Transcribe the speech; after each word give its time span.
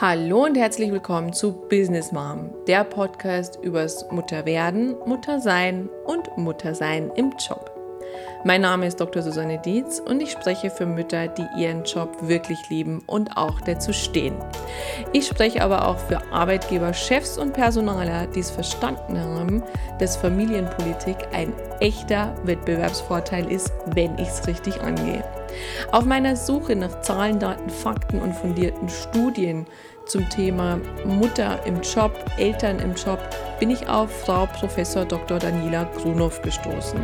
Hallo 0.00 0.46
und 0.46 0.56
herzlich 0.56 0.90
willkommen 0.90 1.34
zu 1.34 1.52
Business 1.52 2.10
Mom, 2.10 2.54
der 2.66 2.84
Podcast 2.84 3.58
übers 3.62 4.10
Mutterwerden, 4.10 4.96
Muttersein 5.04 5.90
und 6.06 6.38
Muttersein 6.38 7.10
im 7.16 7.32
Job. 7.32 7.70
Mein 8.42 8.62
Name 8.62 8.86
ist 8.86 8.98
Dr. 8.98 9.20
Susanne 9.20 9.60
Dietz 9.62 10.00
und 10.00 10.22
ich 10.22 10.30
spreche 10.30 10.70
für 10.70 10.86
Mütter, 10.86 11.28
die 11.28 11.46
ihren 11.58 11.84
Job 11.84 12.16
wirklich 12.22 12.70
lieben 12.70 13.02
und 13.06 13.36
auch 13.36 13.60
dazu 13.60 13.92
stehen. 13.92 14.34
Ich 15.12 15.26
spreche 15.26 15.62
aber 15.62 15.86
auch 15.86 15.98
für 15.98 16.22
Arbeitgeber, 16.32 16.94
Chefs 16.94 17.36
und 17.36 17.52
Personaler, 17.52 18.26
die 18.26 18.40
es 18.40 18.50
verstanden 18.50 19.20
haben, 19.20 19.62
dass 19.98 20.16
Familienpolitik 20.16 21.16
ein 21.34 21.52
echter 21.80 22.34
Wettbewerbsvorteil 22.44 23.52
ist, 23.52 23.70
wenn 23.94 24.16
ich 24.18 24.28
es 24.28 24.46
richtig 24.46 24.80
angehe. 24.80 25.22
Auf 25.92 26.04
meiner 26.04 26.36
Suche 26.36 26.76
nach 26.76 27.02
Zahlen, 27.02 27.38
Daten, 27.38 27.70
Fakten 27.70 28.20
und 28.20 28.34
fundierten 28.34 28.88
Studien 28.88 29.66
zum 30.06 30.28
Thema 30.28 30.80
Mutter 31.04 31.60
im 31.66 31.80
Job, 31.82 32.12
Eltern 32.38 32.78
im 32.80 32.94
Job 32.94 33.18
bin 33.58 33.70
ich 33.70 33.88
auf 33.88 34.10
Frau 34.10 34.46
Professor 34.46 35.04
Dr. 35.04 35.38
Daniela 35.38 35.84
Grunow 35.96 36.40
gestoßen. 36.42 36.98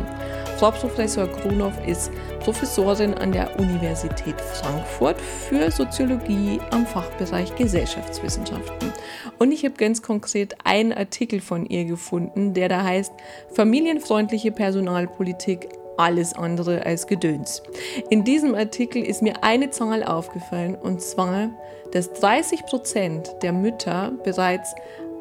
Frau 0.57 0.71
Professor 0.71 1.27
Grunow 1.27 1.71
ist 1.85 2.11
Professorin 2.39 3.13
an 3.13 3.31
der 3.31 3.59
Universität 3.59 4.41
Frankfurt 4.41 5.21
für 5.21 5.69
Soziologie 5.69 6.59
am 6.71 6.87
Fachbereich 6.87 7.55
Gesellschaftswissenschaften. 7.55 8.91
Und 9.37 9.51
ich 9.51 9.63
habe 9.63 9.75
ganz 9.75 10.01
konkret 10.01 10.55
einen 10.63 10.93
Artikel 10.93 11.41
von 11.41 11.65
ihr 11.67 11.85
gefunden, 11.85 12.55
der 12.55 12.69
da 12.69 12.83
heißt 12.83 13.13
Familienfreundliche 13.53 14.51
Personalpolitik 14.51 15.69
alles 15.97 16.33
andere 16.33 16.85
als 16.85 17.07
Gedöns. 17.07 17.61
In 18.09 18.23
diesem 18.23 18.55
Artikel 18.55 19.03
ist 19.03 19.21
mir 19.21 19.43
eine 19.43 19.69
Zahl 19.69 20.03
aufgefallen 20.03 20.75
und 20.75 21.01
zwar, 21.01 21.49
dass 21.91 22.13
30 22.13 22.65
Prozent 22.65 23.35
der 23.41 23.53
Mütter 23.53 24.11
bereits 24.23 24.75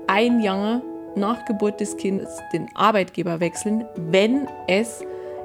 ein 0.06 0.40
Jahr 0.40 0.82
nach 1.14 1.44
Geburt 1.44 1.80
des 1.80 1.96
Kindes 1.96 2.28
den 2.52 2.68
Arbeitgeber 2.74 3.40
wechseln, 3.40 3.86
wenn 3.96 4.46
es 4.68 5.02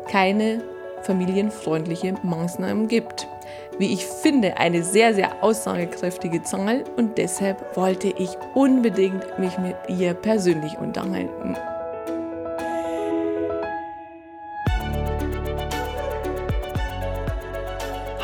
keine 0.09 0.63
familienfreundliche 1.03 2.15
Maßnahmen 2.23 2.87
gibt. 2.87 3.27
Wie 3.79 3.93
ich 3.93 4.05
finde, 4.05 4.57
eine 4.57 4.83
sehr, 4.83 5.13
sehr 5.13 5.43
aussagekräftige 5.43 6.43
Zahl 6.43 6.83
und 6.97 7.17
deshalb 7.17 7.75
wollte 7.75 8.09
ich 8.17 8.29
unbedingt 8.53 9.39
mich 9.39 9.57
mit 9.57 9.75
ihr 9.87 10.13
persönlich 10.13 10.77
unterhalten. 10.77 11.55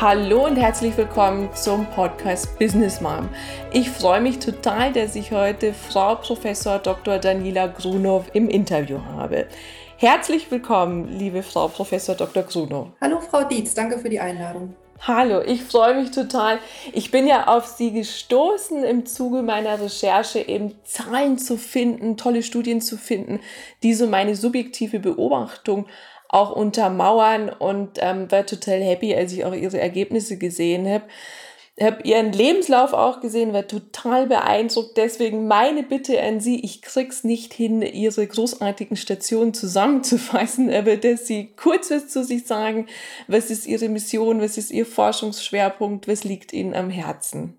Hallo 0.00 0.46
und 0.46 0.54
herzlich 0.54 0.96
willkommen 0.96 1.52
zum 1.54 1.84
Podcast 1.86 2.56
Business 2.56 3.00
Mom. 3.00 3.28
Ich 3.72 3.90
freue 3.90 4.20
mich 4.20 4.38
total, 4.38 4.92
dass 4.92 5.16
ich 5.16 5.32
heute 5.32 5.74
Frau 5.74 6.14
Professor 6.14 6.78
Dr. 6.78 7.18
Daniela 7.18 7.66
Grunow 7.66 8.24
im 8.32 8.48
Interview 8.48 9.00
habe. 9.16 9.48
Herzlich 9.96 10.48
willkommen, 10.52 11.08
liebe 11.08 11.42
Frau 11.42 11.66
Professor 11.66 12.14
Dr. 12.14 12.44
Grunow. 12.44 12.92
Hallo 13.00 13.20
Frau 13.20 13.42
Dietz, 13.42 13.74
danke 13.74 13.98
für 13.98 14.08
die 14.08 14.20
Einladung. 14.20 14.76
Hallo, 15.00 15.42
ich 15.42 15.64
freue 15.64 15.94
mich 15.94 16.12
total. 16.12 16.60
Ich 16.92 17.10
bin 17.10 17.26
ja 17.26 17.48
auf 17.48 17.66
Sie 17.66 17.92
gestoßen 17.92 18.84
im 18.84 19.04
Zuge 19.04 19.42
meiner 19.42 19.80
Recherche, 19.80 20.40
eben 20.40 20.74
Zahlen 20.84 21.38
zu 21.38 21.56
finden, 21.56 22.16
tolle 22.16 22.44
Studien 22.44 22.80
zu 22.80 22.96
finden, 22.96 23.40
die 23.82 23.94
so 23.94 24.06
meine 24.06 24.36
subjektive 24.36 25.00
Beobachtung 25.00 25.86
auch 26.28 26.50
untermauern 26.54 27.48
und 27.48 27.98
ähm, 27.98 28.30
war 28.30 28.44
total 28.46 28.82
happy, 28.82 29.14
als 29.14 29.32
ich 29.32 29.44
auch 29.44 29.54
ihre 29.54 29.80
Ergebnisse 29.80 30.36
gesehen 30.36 30.86
habe. 30.88 31.04
Habe 31.80 32.02
ihren 32.02 32.32
Lebenslauf 32.32 32.92
auch 32.92 33.20
gesehen, 33.20 33.52
war 33.52 33.68
total 33.68 34.26
beeindruckt. 34.26 34.96
Deswegen 34.96 35.46
meine 35.46 35.84
Bitte 35.84 36.20
an 36.20 36.40
Sie, 36.40 36.60
ich 36.60 36.82
krieg's 36.82 37.22
nicht 37.22 37.54
hin, 37.54 37.82
Ihre 37.82 38.26
großartigen 38.26 38.96
Stationen 38.96 39.54
zusammenzufassen, 39.54 40.70
aber 40.74 40.96
dass 40.96 41.26
Sie 41.26 41.52
kurz 41.56 41.90
was 41.90 42.08
zu 42.08 42.24
sich 42.24 42.46
sagen. 42.46 42.86
Was 43.28 43.50
ist 43.50 43.66
Ihre 43.66 43.88
Mission? 43.88 44.40
Was 44.40 44.58
ist 44.58 44.72
Ihr 44.72 44.86
Forschungsschwerpunkt? 44.86 46.08
Was 46.08 46.24
liegt 46.24 46.52
Ihnen 46.52 46.74
am 46.74 46.90
Herzen? 46.90 47.57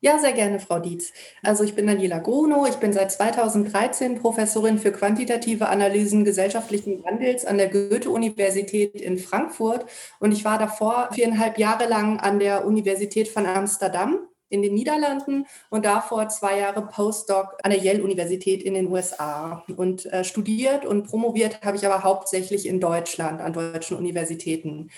Ja, 0.00 0.18
sehr 0.18 0.34
gerne, 0.34 0.60
Frau 0.60 0.78
Dietz. 0.78 1.12
Also 1.42 1.64
ich 1.64 1.74
bin 1.74 1.86
Daniela 1.86 2.18
Gruno, 2.18 2.66
ich 2.66 2.76
bin 2.76 2.92
seit 2.92 3.10
2013 3.10 4.20
Professorin 4.20 4.78
für 4.78 4.92
quantitative 4.92 5.68
Analysen 5.68 6.24
gesellschaftlichen 6.24 7.02
Wandels 7.02 7.46
an 7.46 7.56
der 7.56 7.70
Goethe-Universität 7.70 9.00
in 9.00 9.18
Frankfurt 9.18 9.86
und 10.20 10.32
ich 10.32 10.44
war 10.44 10.58
davor 10.58 11.08
viereinhalb 11.12 11.58
Jahre 11.58 11.88
lang 11.88 12.20
an 12.20 12.38
der 12.38 12.66
Universität 12.66 13.28
von 13.28 13.46
Amsterdam 13.46 14.18
in 14.50 14.60
den 14.60 14.74
Niederlanden 14.74 15.46
und 15.70 15.86
davor 15.86 16.28
zwei 16.28 16.58
Jahre 16.58 16.86
Postdoc 16.86 17.56
an 17.62 17.70
der 17.70 17.80
Yale-Universität 17.80 18.62
in 18.62 18.74
den 18.74 18.88
USA. 18.88 19.64
Und 19.76 20.06
äh, 20.12 20.24
studiert 20.24 20.84
und 20.84 21.08
promoviert 21.08 21.64
habe 21.64 21.78
ich 21.78 21.86
aber 21.86 22.04
hauptsächlich 22.04 22.66
in 22.66 22.80
Deutschland 22.80 23.40
an 23.40 23.54
deutschen 23.54 23.96
Universitäten 23.96 24.90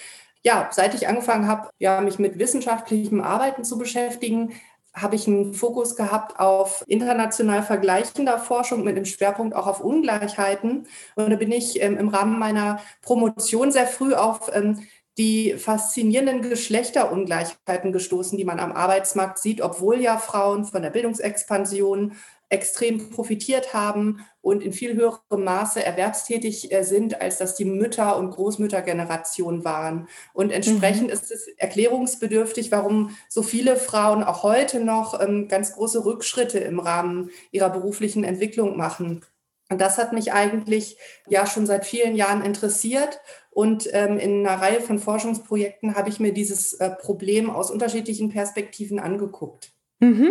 ja, 0.44 0.68
seit 0.72 0.94
ich 0.94 1.08
angefangen 1.08 1.48
habe, 1.48 1.68
ja, 1.78 2.00
mich 2.00 2.18
mit 2.18 2.38
wissenschaftlichem 2.38 3.20
Arbeiten 3.20 3.64
zu 3.64 3.76
beschäftigen, 3.76 4.52
habe 4.94 5.16
ich 5.16 5.26
einen 5.26 5.54
Fokus 5.54 5.96
gehabt 5.96 6.40
auf 6.40 6.84
international 6.88 7.62
vergleichender 7.62 8.38
Forschung 8.38 8.84
mit 8.84 8.96
dem 8.96 9.04
Schwerpunkt 9.04 9.54
auch 9.54 9.66
auf 9.66 9.80
Ungleichheiten. 9.80 10.86
Und 11.14 11.30
da 11.30 11.36
bin 11.36 11.52
ich 11.52 11.80
ähm, 11.82 11.96
im 11.96 12.08
Rahmen 12.08 12.38
meiner 12.38 12.80
Promotion 13.02 13.70
sehr 13.70 13.86
früh 13.86 14.14
auf 14.14 14.50
ähm, 14.52 14.86
die 15.18 15.54
faszinierenden 15.54 16.42
Geschlechterungleichheiten 16.42 17.92
gestoßen, 17.92 18.38
die 18.38 18.44
man 18.44 18.60
am 18.60 18.72
Arbeitsmarkt 18.72 19.38
sieht, 19.38 19.60
obwohl 19.60 20.00
ja 20.00 20.16
Frauen 20.16 20.64
von 20.64 20.80
der 20.80 20.90
Bildungsexpansion 20.90 22.12
extrem 22.50 23.10
profitiert 23.10 23.74
haben 23.74 24.24
und 24.40 24.62
in 24.62 24.72
viel 24.72 24.94
höherem 24.94 25.44
Maße 25.44 25.84
erwerbstätig 25.84 26.72
äh, 26.72 26.82
sind, 26.82 27.20
als 27.20 27.38
das 27.38 27.54
die 27.54 27.66
Mütter- 27.66 28.16
und 28.16 28.30
Großmüttergeneration 28.30 29.64
waren. 29.64 30.08
Und 30.32 30.50
entsprechend 30.50 31.08
mhm. 31.08 31.12
ist 31.12 31.30
es 31.30 31.48
erklärungsbedürftig, 31.58 32.72
warum 32.72 33.16
so 33.28 33.42
viele 33.42 33.76
Frauen 33.76 34.22
auch 34.22 34.42
heute 34.42 34.80
noch 34.80 35.20
ähm, 35.20 35.48
ganz 35.48 35.74
große 35.74 36.04
Rückschritte 36.04 36.58
im 36.58 36.80
Rahmen 36.80 37.30
ihrer 37.50 37.70
beruflichen 37.70 38.24
Entwicklung 38.24 38.76
machen. 38.76 39.24
Und 39.70 39.80
das 39.82 39.98
hat 39.98 40.14
mich 40.14 40.32
eigentlich 40.32 40.96
ja 41.28 41.46
schon 41.46 41.66
seit 41.66 41.84
vielen 41.84 42.16
Jahren 42.16 42.42
interessiert. 42.42 43.20
Und 43.50 43.88
ähm, 43.92 44.18
in 44.18 44.46
einer 44.46 44.62
Reihe 44.62 44.80
von 44.80 44.98
Forschungsprojekten 44.98 45.94
habe 45.94 46.08
ich 46.08 46.20
mir 46.20 46.32
dieses 46.32 46.72
äh, 46.74 46.90
Problem 46.90 47.50
aus 47.50 47.70
unterschiedlichen 47.70 48.30
Perspektiven 48.30 48.98
angeguckt. 48.98 49.72
Mhm. 50.00 50.30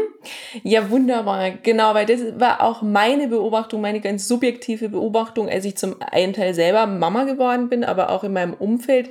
Ja, 0.63 0.89
wunderbar. 0.89 1.51
Genau, 1.51 1.94
weil 1.94 2.05
das 2.05 2.22
war 2.39 2.61
auch 2.61 2.81
meine 2.81 3.28
Beobachtung, 3.28 3.81
meine 3.81 4.00
ganz 4.00 4.28
subjektive 4.28 4.88
Beobachtung, 4.89 5.50
als 5.50 5.66
ich 5.66 5.75
zum 5.75 5.97
einen 6.01 6.31
Teil 6.33 6.53
selber 6.53 6.88
Mama 6.88 7.25
geworden 7.25 7.67
bin, 7.67 7.83
aber 7.83 8.09
auch 8.11 8.23
in 8.23 8.31
meinem 8.31 8.53
Umfeld 8.53 9.09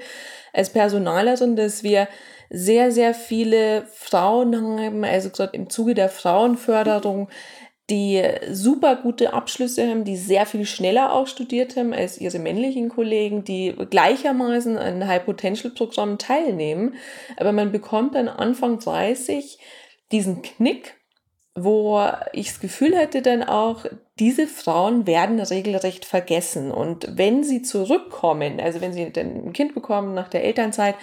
als 0.55 0.71
Personalerin, 0.73 1.57
dass 1.57 1.83
wir 1.83 2.09
sehr, 2.49 2.91
sehr 2.91 3.13
viele 3.13 3.87
Frauen 3.93 4.57
haben, 4.57 5.05
also 5.05 5.29
gerade 5.29 5.55
im 5.55 5.69
Zuge 5.69 5.93
der 5.95 6.09
Frauenförderung, 6.09 7.29
die 7.91 8.23
super 8.51 8.97
gute 8.97 9.33
Abschlüsse 9.33 9.87
haben, 9.89 10.05
die 10.05 10.17
sehr 10.17 10.47
viel 10.47 10.65
schneller 10.65 11.13
auch 11.13 11.27
studiert 11.27 11.77
haben 11.77 11.93
als 11.93 12.19
ihre 12.19 12.39
männlichen 12.39 12.89
Kollegen, 12.89 13.45
die 13.45 13.75
gleichermaßen 13.91 14.77
an 14.79 15.07
High-Potential-Programmen 15.07 16.19
teilnehmen. 16.19 16.95
Aber 17.37 17.53
man 17.53 17.73
bekommt 17.73 18.15
dann 18.15 18.29
Anfang 18.29 18.79
30 18.81 19.59
diesen 20.13 20.43
Knick, 20.43 20.95
wo 21.55 22.03
ich 22.33 22.49
das 22.49 22.61
Gefühl 22.61 22.97
hatte 22.97 23.23
dann 23.23 23.43
auch, 23.43 23.87
diese 24.19 24.47
Frauen 24.47 25.07
werden 25.07 25.41
regelrecht 25.41 26.05
vergessen. 26.05 26.71
Und 26.71 27.09
wenn 27.17 27.45
sie 27.45 27.63
zurückkommen, 27.63 28.61
also 28.61 28.81
wenn 28.81 28.93
sie 28.93 29.05
ein 29.17 29.53
Kind 29.53 29.75
bekommen 29.75 30.15
nach 30.15 30.29
der 30.29 30.45
Elternzeit, 30.45 30.97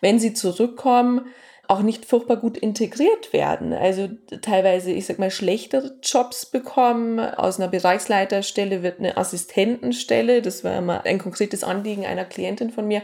wenn 0.00 0.18
sie 0.18 0.34
zurückkommen, 0.34 1.26
auch 1.68 1.82
nicht 1.82 2.04
furchtbar 2.04 2.36
gut 2.36 2.58
integriert 2.58 3.32
werden. 3.32 3.72
Also 3.72 4.08
teilweise, 4.42 4.90
ich 4.90 5.06
sag 5.06 5.18
mal, 5.18 5.30
schlechtere 5.30 5.96
Jobs 6.02 6.44
bekommen. 6.44 7.20
Aus 7.20 7.58
einer 7.58 7.68
Bereichsleiterstelle 7.68 8.82
wird 8.82 8.98
eine 8.98 9.16
Assistentenstelle. 9.16 10.42
Das 10.42 10.64
war 10.64 10.76
immer 10.76 11.04
ein 11.04 11.18
konkretes 11.18 11.64
Anliegen 11.64 12.04
einer 12.04 12.24
Klientin 12.24 12.70
von 12.70 12.86
mir. 12.86 13.02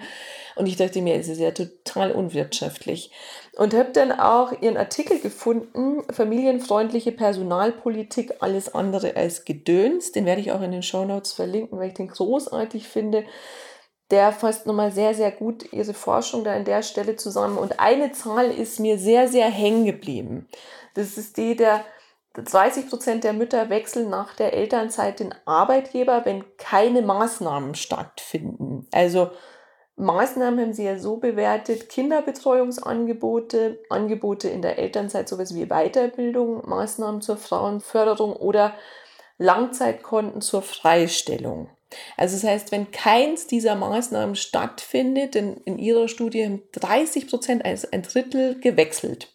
Und 0.56 0.66
ich 0.66 0.76
dachte 0.76 1.00
mir, 1.02 1.14
es 1.14 1.28
ist 1.28 1.38
ja 1.38 1.52
total 1.52 2.10
unwirtschaftlich. 2.10 3.12
Und 3.56 3.74
habe 3.74 3.90
dann 3.92 4.10
auch 4.10 4.60
ihren 4.60 4.76
Artikel 4.76 5.20
gefunden, 5.20 6.02
familienfreundliche 6.12 7.12
Personalpolitik, 7.12 8.34
alles 8.40 8.74
andere 8.74 9.16
als 9.16 9.44
Gedöns. 9.44 10.10
Den 10.10 10.26
werde 10.26 10.40
ich 10.40 10.50
auch 10.50 10.62
in 10.62 10.72
den 10.72 10.82
Show 10.82 11.04
Notes 11.04 11.32
verlinken, 11.32 11.78
weil 11.78 11.88
ich 11.88 11.94
den 11.94 12.08
großartig 12.08 12.88
finde. 12.88 13.24
Der 14.10 14.32
fasst 14.32 14.66
nochmal 14.66 14.90
sehr, 14.90 15.14
sehr 15.14 15.30
gut 15.30 15.72
ihre 15.72 15.92
Forschung 15.94 16.44
da 16.44 16.54
an 16.54 16.64
der 16.64 16.82
Stelle 16.82 17.16
zusammen. 17.16 17.58
Und 17.58 17.78
eine 17.78 18.12
Zahl 18.12 18.50
ist 18.50 18.80
mir 18.80 18.98
sehr, 18.98 19.28
sehr 19.28 19.48
hängen 19.48 19.84
geblieben. 19.84 20.48
Das 20.94 21.18
ist 21.18 21.36
die 21.36 21.56
der 21.56 21.84
30 22.34 22.88
Prozent 22.88 23.24
der 23.24 23.32
Mütter 23.32 23.68
wechseln 23.68 24.10
nach 24.10 24.34
der 24.34 24.52
Elternzeit 24.54 25.20
den 25.20 25.34
Arbeitgeber, 25.44 26.24
wenn 26.24 26.44
keine 26.56 27.02
Maßnahmen 27.02 27.74
stattfinden. 27.74 28.86
Also 28.92 29.30
Maßnahmen 29.96 30.60
haben 30.60 30.72
Sie 30.72 30.84
ja 30.84 30.98
so 30.98 31.16
bewertet, 31.16 31.88
Kinderbetreuungsangebote, 31.88 33.80
Angebote 33.90 34.48
in 34.48 34.62
der 34.62 34.78
Elternzeit, 34.78 35.28
sowas 35.28 35.54
wie 35.54 35.66
Weiterbildung, 35.66 36.68
Maßnahmen 36.68 37.20
zur 37.20 37.36
Frauenförderung 37.36 38.34
oder 38.34 38.74
Langzeitkonten 39.38 40.40
zur 40.40 40.62
Freistellung. 40.62 41.68
Also 42.16 42.36
das 42.36 42.44
heißt, 42.44 42.72
wenn 42.72 42.90
keins 42.90 43.46
dieser 43.46 43.74
Maßnahmen 43.74 44.36
stattfindet, 44.36 45.34
denn 45.34 45.56
in 45.64 45.78
Ihrer 45.78 46.08
Studie 46.08 46.44
haben 46.44 46.62
30 46.72 47.28
Prozent, 47.28 47.64
also 47.64 47.88
ein 47.90 48.02
Drittel, 48.02 48.60
gewechselt. 48.60 49.34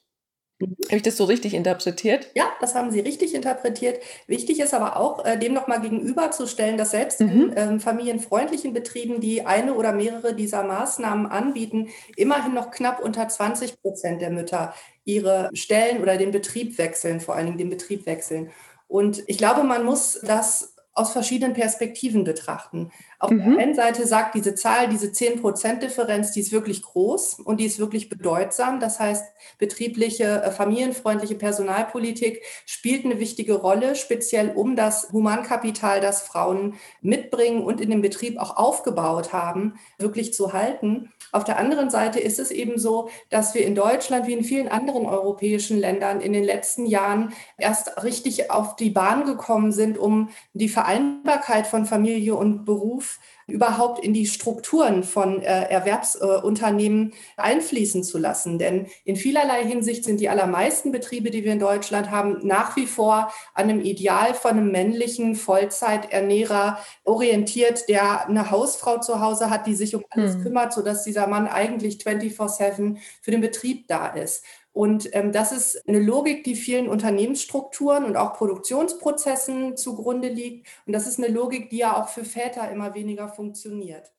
Habe 0.62 0.98
ich 0.98 1.02
das 1.02 1.18
so 1.18 1.26
richtig 1.26 1.54
interpretiert? 1.54 2.30
Ja, 2.36 2.46
das 2.62 2.76
haben 2.76 2.92
Sie 2.92 3.00
richtig 3.00 3.34
interpretiert. 3.34 4.00
Wichtig 4.28 4.60
ist 4.60 4.74
aber 4.74 4.98
auch, 4.98 5.26
äh, 5.26 5.38
dem 5.38 5.54
nochmal 5.54 5.82
gegenüberzustellen, 5.82 6.78
dass 6.78 6.92
selbst 6.92 7.20
mhm. 7.22 7.30
in 7.30 7.54
ähm, 7.56 7.80
familienfreundlichen 7.80 8.74
Betrieben, 8.74 9.20
die 9.20 9.46
eine 9.46 9.74
oder 9.74 9.92
mehrere 9.92 10.34
dieser 10.34 10.64
Maßnahmen 10.64 11.26
anbieten, 11.26 11.90
immerhin 12.16 12.54
noch 12.54 12.72
knapp 12.72 13.02
unter 13.02 13.28
20 13.28 13.82
Prozent 13.82 14.22
der 14.22 14.30
Mütter 14.30 14.74
ihre 15.06 15.50
Stellen 15.54 16.02
oder 16.02 16.18
den 16.18 16.32
Betrieb 16.32 16.78
wechseln, 16.78 17.20
vor 17.20 17.36
allen 17.36 17.48
Dingen 17.48 17.58
den 17.58 17.70
Betrieb 17.70 18.06
wechseln. 18.06 18.52
Und 18.88 19.24
ich 19.28 19.38
glaube, 19.38 19.64
man 19.64 19.84
muss 19.84 20.20
das 20.24 20.73
aus 20.94 21.12
verschiedenen 21.12 21.54
Perspektiven 21.54 22.24
betrachten. 22.24 22.92
Auf 23.24 23.32
mhm. 23.32 23.52
der 23.52 23.60
einen 23.60 23.74
Seite 23.74 24.06
sagt 24.06 24.36
diese 24.36 24.54
Zahl, 24.54 24.90
diese 24.90 25.08
10%-Differenz, 25.08 26.32
die 26.32 26.42
ist 26.42 26.52
wirklich 26.52 26.82
groß 26.82 27.36
und 27.36 27.62
die 27.62 27.66
ist 27.66 27.80
wirklich 27.80 28.10
bedeutsam. 28.10 28.82
Das 28.82 29.00
heißt, 29.00 29.24
betriebliche, 29.58 30.44
äh, 30.44 30.52
familienfreundliche 30.52 31.36
Personalpolitik 31.36 32.42
spielt 32.66 33.06
eine 33.06 33.22
wichtige 33.22 33.54
Rolle, 33.54 33.96
speziell 33.96 34.50
um 34.50 34.76
das 34.76 35.14
Humankapital, 35.14 36.02
das 36.02 36.24
Frauen 36.24 36.74
mitbringen 37.00 37.64
und 37.64 37.80
in 37.80 37.92
dem 37.92 38.02
Betrieb 38.02 38.38
auch 38.38 38.58
aufgebaut 38.58 39.32
haben, 39.32 39.76
wirklich 39.98 40.34
zu 40.34 40.52
halten. 40.52 41.10
Auf 41.32 41.46
der 41.46 41.58
anderen 41.58 41.90
Seite 41.90 42.20
ist 42.20 42.40
es 42.40 42.52
eben 42.52 42.78
so, 42.78 43.08
dass 43.30 43.56
wir 43.56 43.66
in 43.66 43.74
Deutschland 43.74 44.28
wie 44.28 44.34
in 44.34 44.44
vielen 44.44 44.68
anderen 44.68 45.06
europäischen 45.06 45.80
Ländern 45.80 46.20
in 46.20 46.34
den 46.34 46.44
letzten 46.44 46.86
Jahren 46.86 47.32
erst 47.58 48.04
richtig 48.04 48.52
auf 48.52 48.76
die 48.76 48.90
Bahn 48.90 49.24
gekommen 49.24 49.72
sind, 49.72 49.98
um 49.98 50.28
die 50.54 50.68
Vereinbarkeit 50.68 51.68
von 51.68 51.86
Familie 51.86 52.36
und 52.36 52.66
Beruf 52.66 53.13
überhaupt 53.48 54.04
in 54.04 54.14
die 54.14 54.26
Strukturen 54.26 55.04
von 55.04 55.42
äh, 55.42 55.64
Erwerbsunternehmen 55.70 57.12
äh, 57.12 57.42
einfließen 57.42 58.04
zu 58.04 58.18
lassen. 58.18 58.58
Denn 58.58 58.88
in 59.04 59.16
vielerlei 59.16 59.66
Hinsicht 59.66 60.06
sind 60.06 60.20
die 60.20 60.30
allermeisten 60.30 60.92
Betriebe, 60.92 61.30
die 61.30 61.44
wir 61.44 61.54
in 61.54 61.60
Deutschland 61.60 62.10
haben, 62.10 62.40
nach 62.46 62.76
wie 62.76 62.88
vor 62.88 63.34
an 63.54 63.70
einem 63.70 63.82
Ideal 63.82 64.34
von 64.34 64.52
einem 64.52 64.72
männlichen 64.72 65.36
Vollzeiternährer 65.36 66.80
orientiert, 67.04 67.90
der 67.90 68.28
eine 68.28 68.50
Hausfrau 68.50 69.00
zu 69.00 69.20
Hause 69.20 69.50
hat, 69.50 69.68
die 69.68 69.76
sich 69.76 69.96
um 69.96 70.06
alles 70.10 70.36
hm. 70.36 70.44
kümmert, 70.44 70.74
sodass 70.74 71.04
dieser 71.04 71.28
Mann 71.28 71.48
eigentlich 71.48 71.98
24-7 71.98 72.98
für 73.22 73.32
den 73.32 73.42
Betrieb 73.42 73.88
da 73.88 74.08
ist. 74.08 74.44
Und 74.74 75.08
ähm, 75.14 75.32
das 75.32 75.52
ist 75.52 75.88
eine 75.88 76.00
Logik, 76.00 76.44
die 76.44 76.56
vielen 76.56 76.90
Unternehmensstrukturen 76.90 78.04
und 78.06 78.18
auch 78.18 78.34
Produktionsprozessen 78.34 79.78
zugrunde 79.78 80.30
liegt. 80.30 80.68
Und 80.88 80.94
das 80.94 81.08
ist 81.08 81.20
eine 81.20 81.28
Logik, 81.28 81.70
die 81.70 81.78
ja 81.78 81.96
auch 81.96 82.10
für 82.10 82.26
Väter 82.26 82.70
immer 82.72 82.96
weniger 82.96 83.30
funktioniert. 83.30 84.12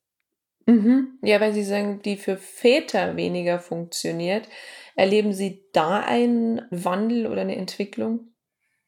Mhm. 0.67 1.19
Ja, 1.23 1.41
weil 1.41 1.53
Sie 1.53 1.65
sagen, 1.65 2.01
die 2.03 2.17
für 2.17 2.37
Väter 2.37 3.17
weniger 3.17 3.59
funktioniert. 3.59 4.49
Erleben 4.95 5.33
Sie 5.33 5.65
da 5.73 5.99
einen 6.01 6.63
Wandel 6.71 7.27
oder 7.27 7.43
eine 7.43 7.57
Entwicklung? 7.57 8.35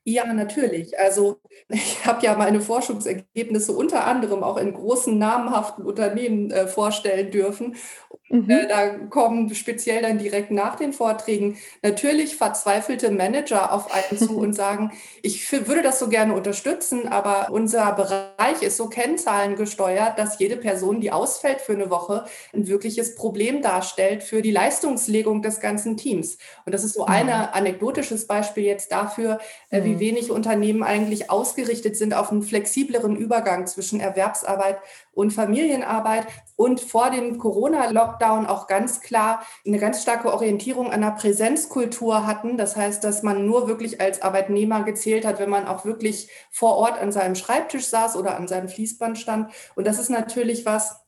Ja, 0.08 0.32
natürlich. 0.32 0.96
Also 1.00 1.40
ich 1.68 2.06
habe 2.06 2.24
ja 2.24 2.36
meine 2.36 2.60
Forschungsergebnisse 2.60 3.72
unter 3.72 4.06
anderem 4.06 4.44
auch 4.44 4.56
in 4.56 4.72
großen 4.72 5.18
namhaften 5.18 5.84
Unternehmen 5.84 6.52
äh, 6.52 6.68
vorstellen 6.68 7.32
dürfen. 7.32 7.74
Mhm. 8.28 8.50
Äh, 8.50 8.66
da 8.66 8.88
kommen 9.08 9.54
speziell 9.54 10.02
dann 10.02 10.18
direkt 10.18 10.50
nach 10.50 10.74
den 10.76 10.92
Vorträgen 10.92 11.58
natürlich 11.82 12.36
verzweifelte 12.36 13.10
Manager 13.10 13.72
auf 13.72 13.92
einen 13.92 14.18
zu 14.18 14.36
und 14.38 14.52
sagen, 14.52 14.92
ich 15.22 15.50
würde 15.52 15.82
das 15.82 15.98
so 15.98 16.08
gerne 16.08 16.34
unterstützen, 16.34 17.06
aber 17.08 17.48
unser 17.50 17.92
Bereich 17.92 18.62
ist 18.62 18.76
so 18.76 18.88
kennzahlengesteuert, 18.88 20.18
dass 20.18 20.38
jede 20.38 20.56
Person, 20.56 21.00
die 21.00 21.12
ausfällt 21.12 21.60
für 21.60 21.72
eine 21.72 21.90
Woche, 21.90 22.24
ein 22.52 22.66
wirkliches 22.66 23.14
Problem 23.14 23.62
darstellt 23.62 24.24
für 24.24 24.42
die 24.42 24.50
Leistungslegung 24.50 25.42
des 25.42 25.60
ganzen 25.60 25.96
Teams. 25.96 26.38
Und 26.64 26.74
das 26.74 26.82
ist 26.82 26.94
so 26.94 27.06
ein 27.06 27.26
mhm. 27.26 27.32
anekdotisches 27.52 28.26
Beispiel 28.26 28.64
jetzt 28.64 28.90
dafür, 28.90 29.38
äh, 29.70 29.84
wie 29.84 30.00
wenig 30.00 30.32
Unternehmen 30.32 30.82
eigentlich 30.82 31.30
ausgerichtet 31.30 31.96
sind 31.96 32.14
auf 32.14 32.32
einen 32.32 32.42
flexibleren 32.42 33.16
Übergang 33.16 33.66
zwischen 33.66 34.00
Erwerbsarbeit 34.00 34.78
und 35.12 35.32
Familienarbeit 35.32 36.26
und 36.56 36.80
vor 36.80 37.10
dem 37.10 37.38
Corona-Lockdown 37.38 38.46
auch 38.46 38.66
ganz 38.66 39.00
klar 39.00 39.42
eine 39.66 39.78
ganz 39.78 40.02
starke 40.02 40.32
Orientierung 40.32 40.90
an 40.90 41.02
der 41.02 41.10
Präsenzkultur 41.10 42.26
hatten. 42.26 42.56
Das 42.56 42.76
heißt, 42.76 43.04
dass 43.04 43.22
man 43.22 43.46
nur 43.46 43.68
wirklich 43.68 44.00
als 44.00 44.22
Arbeitnehmer 44.22 44.82
gezählt 44.82 45.26
hat, 45.26 45.38
wenn 45.38 45.50
man 45.50 45.66
auch 45.66 45.84
wirklich 45.84 46.28
vor 46.50 46.76
Ort 46.76 46.98
an 46.98 47.12
seinem 47.12 47.34
Schreibtisch 47.34 47.86
saß 47.86 48.16
oder 48.16 48.36
an 48.36 48.48
seinem 48.48 48.68
Fließband 48.68 49.18
stand. 49.18 49.52
Und 49.74 49.86
das 49.86 49.98
ist 49.98 50.08
natürlich 50.08 50.64
was, 50.64 51.06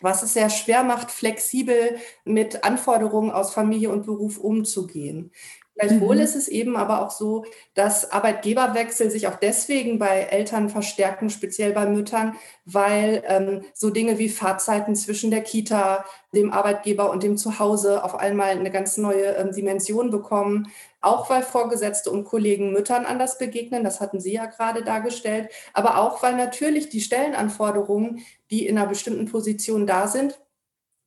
was 0.00 0.22
es 0.22 0.32
sehr 0.32 0.50
schwer 0.50 0.84
macht, 0.84 1.10
flexibel 1.10 1.96
mit 2.24 2.64
Anforderungen 2.64 3.30
aus 3.30 3.52
Familie 3.52 3.90
und 3.90 4.06
Beruf 4.06 4.38
umzugehen. 4.38 5.32
Gleichwohl 5.78 6.16
mhm. 6.16 6.22
ist 6.22 6.34
es 6.34 6.48
eben 6.48 6.76
aber 6.76 7.02
auch 7.02 7.10
so, 7.12 7.44
dass 7.74 8.10
Arbeitgeberwechsel 8.10 9.10
sich 9.10 9.28
auch 9.28 9.36
deswegen 9.36 9.98
bei 9.98 10.22
Eltern 10.22 10.68
verstärken, 10.70 11.30
speziell 11.30 11.72
bei 11.72 11.86
Müttern, 11.86 12.34
weil 12.64 13.22
ähm, 13.26 13.62
so 13.74 13.90
Dinge 13.90 14.18
wie 14.18 14.28
Fahrzeiten 14.28 14.96
zwischen 14.96 15.30
der 15.30 15.42
Kita, 15.42 16.04
dem 16.34 16.52
Arbeitgeber 16.52 17.10
und 17.10 17.22
dem 17.22 17.36
Zuhause 17.36 18.02
auf 18.02 18.16
einmal 18.16 18.50
eine 18.50 18.72
ganz 18.72 18.96
neue 18.96 19.36
ähm, 19.36 19.52
Dimension 19.52 20.10
bekommen. 20.10 20.72
Auch 21.00 21.30
weil 21.30 21.42
Vorgesetzte 21.42 22.10
und 22.10 22.24
Kollegen 22.24 22.72
Müttern 22.72 23.06
anders 23.06 23.38
begegnen, 23.38 23.84
das 23.84 24.00
hatten 24.00 24.18
Sie 24.20 24.32
ja 24.32 24.46
gerade 24.46 24.82
dargestellt, 24.82 25.48
aber 25.72 25.98
auch 25.98 26.24
weil 26.24 26.34
natürlich 26.34 26.88
die 26.88 27.00
Stellenanforderungen, 27.00 28.24
die 28.50 28.66
in 28.66 28.76
einer 28.76 28.88
bestimmten 28.88 29.26
Position 29.26 29.86
da 29.86 30.08
sind, 30.08 30.40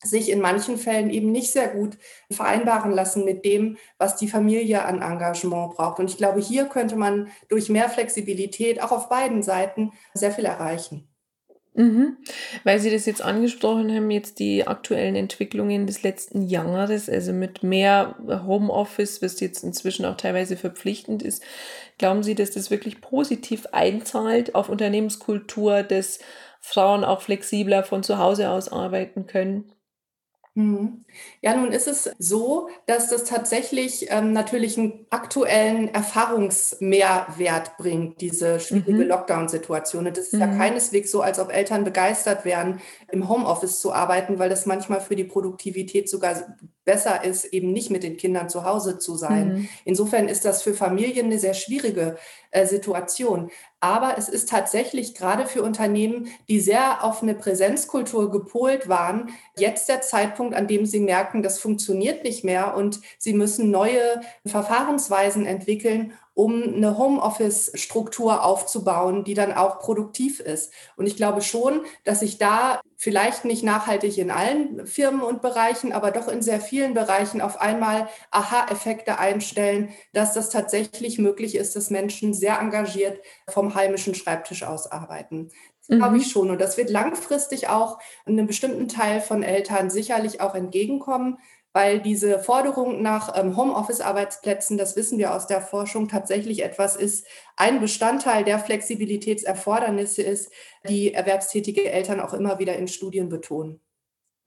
sich 0.03 0.30
in 0.30 0.42
manchen 0.42 0.77
Fällen 0.77 1.09
eben 1.09 1.31
nicht 1.31 1.51
sehr 1.51 1.69
gut 1.69 1.98
vereinbaren 2.31 2.92
lassen 2.92 3.24
mit 3.24 3.45
dem, 3.45 3.77
was 3.98 4.15
die 4.15 4.27
Familie 4.27 4.83
an 4.86 5.01
Engagement 5.01 5.75
braucht. 5.75 6.00
Und 6.00 6.09
ich 6.09 6.18
glaube, 6.18 6.39
hier 6.39 6.65
könnte 6.65 6.95
man 6.95 7.30
durch 7.50 7.69
mehr 7.69 7.89
Flexibilität 7.89 8.81
auch 8.81 8.92
auf 8.92 9.09
beiden 9.09 9.44
Seiten 9.44 9.92
sehr 10.13 10.31
viel 10.31 10.45
erreichen. 10.45 11.07
Mhm. 11.74 12.18
Weil 12.65 12.80
Sie 12.80 12.89
das 12.89 13.06
jetzt 13.06 13.21
angesprochen 13.21 13.94
haben, 13.95 14.12
jetzt 14.12 14.39
die 14.39 14.68
aktuellen 14.68 15.15
Entwicklungen 15.15 15.88
des 15.88 16.04
letzten 16.04 16.42
Jahres, 16.42 17.09
also 17.09 17.31
mit 17.31 17.63
mehr 17.63 18.18
Homeoffice, 18.27 19.21
was 19.21 19.39
jetzt 19.39 19.63
inzwischen 19.63 20.06
auch 20.06 20.18
teilweise 20.18 20.57
verpflichtend 20.57 21.23
ist, 21.23 21.44
glauben 21.97 22.23
Sie, 22.23 22.35
dass 22.35 22.52
das 22.52 22.71
wirklich 22.71 22.99
positiv 22.99 23.68
einzahlt 23.71 24.54
auf 24.54 24.68
Unternehmenskultur, 24.68 25.83
dass 25.83 26.19
Frauen 26.59 27.06
auch 27.06 27.21
flexibler 27.21 27.83
von 27.83 28.04
zu 28.04 28.18
Hause 28.18 28.49
aus 28.49 28.69
arbeiten 28.69 29.25
können? 29.25 29.71
Mhm. 30.53 31.05
Ja, 31.41 31.55
nun 31.55 31.71
ist 31.71 31.87
es 31.87 32.09
so, 32.17 32.67
dass 32.85 33.07
das 33.07 33.23
tatsächlich 33.23 34.07
ähm, 34.09 34.33
natürlich 34.33 34.77
einen 34.77 35.05
aktuellen 35.09 35.87
Erfahrungsmehrwert 35.93 37.77
bringt, 37.77 38.19
diese 38.19 38.59
schwierige 38.59 39.03
Mhm. 39.03 39.07
Lockdown-Situation. 39.07 40.07
Und 40.07 40.17
es 40.17 40.33
ist 40.33 40.39
ja 40.39 40.47
mhm. 40.47 40.57
keineswegs 40.57 41.09
so, 41.09 41.21
als 41.21 41.39
ob 41.39 41.53
Eltern 41.53 41.85
begeistert 41.85 42.43
wären, 42.43 42.81
im 43.09 43.29
Homeoffice 43.29 43.79
zu 43.79 43.93
arbeiten, 43.93 44.39
weil 44.39 44.49
das 44.49 44.65
manchmal 44.65 44.99
für 44.99 45.15
die 45.15 45.23
Produktivität 45.23 46.09
sogar 46.09 46.57
besser 46.83 47.23
ist, 47.23 47.45
eben 47.45 47.71
nicht 47.71 47.89
mit 47.89 48.03
den 48.03 48.17
Kindern 48.17 48.49
zu 48.49 48.65
Hause 48.65 48.97
zu 48.99 49.15
sein. 49.15 49.53
Mhm. 49.53 49.69
Insofern 49.85 50.27
ist 50.27 50.43
das 50.43 50.63
für 50.63 50.73
Familien 50.73 51.27
eine 51.27 51.39
sehr 51.39 51.53
schwierige 51.53 52.17
äh, 52.49 52.65
Situation. 52.65 53.51
Aber 53.81 54.16
es 54.18 54.30
ist 54.30 54.47
tatsächlich 54.47 55.16
gerade 55.16 55.47
für 55.47 55.64
Unternehmen, 55.64 56.28
die 56.47 56.59
sehr 56.59 57.04
auf 57.04 57.23
eine 57.23 57.33
Präsenzkultur 57.33 58.30
gepolt 58.31 58.88
waren, 58.88 59.31
jetzt 59.57 59.90
der 59.90 60.02
Zeitpunkt, 60.02 60.56
an 60.56 60.68
dem 60.68 60.85
sie 60.85 61.00
merken, 61.00 61.42
das 61.42 61.59
funktioniert 61.59 62.23
nicht 62.23 62.44
mehr 62.44 62.76
und 62.76 63.02
sie 63.18 63.33
müssen 63.33 63.71
neue 63.71 64.21
Verfahrensweisen 64.45 65.47
entwickeln, 65.47 66.14
um 66.33 66.64
eine 66.64 66.97
Homeoffice-Struktur 66.97 68.44
aufzubauen, 68.44 69.23
die 69.23 69.33
dann 69.33 69.52
auch 69.52 69.80
produktiv 69.80 70.40
ist. 70.40 70.71
Und 70.95 71.06
ich 71.06 71.18
glaube 71.18 71.42
schon, 71.42 71.81
dass 72.06 72.21
sich 72.21 72.38
da 72.38 72.80
vielleicht 72.95 73.45
nicht 73.45 73.64
nachhaltig 73.64 74.18
in 74.18 74.31
allen 74.31 74.85
Firmen 74.88 75.21
und 75.21 75.42
Bereichen, 75.42 75.92
aber 75.92 76.11
doch 76.11 76.28
in 76.28 76.42
sehr 76.42 76.61
vielen 76.61 76.94
Bereichen 76.94 77.42
auf 77.42 77.59
einmal 77.59 78.07
Aha-Effekte 78.30 79.19
einstellen, 79.19 79.90
dass 80.14 80.33
das 80.33 80.50
tatsächlich 80.50 81.18
möglich 81.18 81.56
ist, 81.56 81.76
dass 81.76 81.90
Menschen 81.90 82.33
sehr 82.33 82.59
engagiert 82.59 83.19
vom 83.50 83.70
heimischen 83.75 84.16
Schreibtisch 84.16 84.63
aus 84.63 84.92
arbeiten. 84.92 85.49
Das 85.87 85.97
glaube 85.97 86.18
ich 86.18 86.28
mhm. 86.28 86.30
schon. 86.30 86.51
Und 86.51 86.61
das 86.61 86.78
wird 86.78 86.90
langfristig 86.90 87.69
auch 87.69 87.99
einem 88.25 88.47
bestimmten 88.47 88.87
Teil 88.87 89.21
von 89.21 89.44
Eltern 89.44 89.90
sicherlich 89.90 90.42
auch 90.42 90.56
entgegenkommen 90.56 91.37
weil 91.73 91.99
diese 91.99 92.40
Forderung 92.40 93.01
nach 93.01 93.37
ähm, 93.37 93.56
Homeoffice-Arbeitsplätzen, 93.56 94.78
das 94.78 94.95
wissen 94.95 95.18
wir 95.18 95.33
aus 95.33 95.47
der 95.47 95.61
Forschung, 95.61 96.09
tatsächlich 96.09 96.63
etwas 96.63 96.95
ist, 96.95 97.25
ein 97.56 97.80
Bestandteil 97.80 98.44
der 98.44 98.59
Flexibilitätserfordernisse 98.59 100.21
ist, 100.21 100.51
die 100.87 101.13
erwerbstätige 101.13 101.90
Eltern 101.90 102.19
auch 102.19 102.33
immer 102.33 102.59
wieder 102.59 102.75
in 102.75 102.87
Studien 102.87 103.30
betonen. 103.30 103.80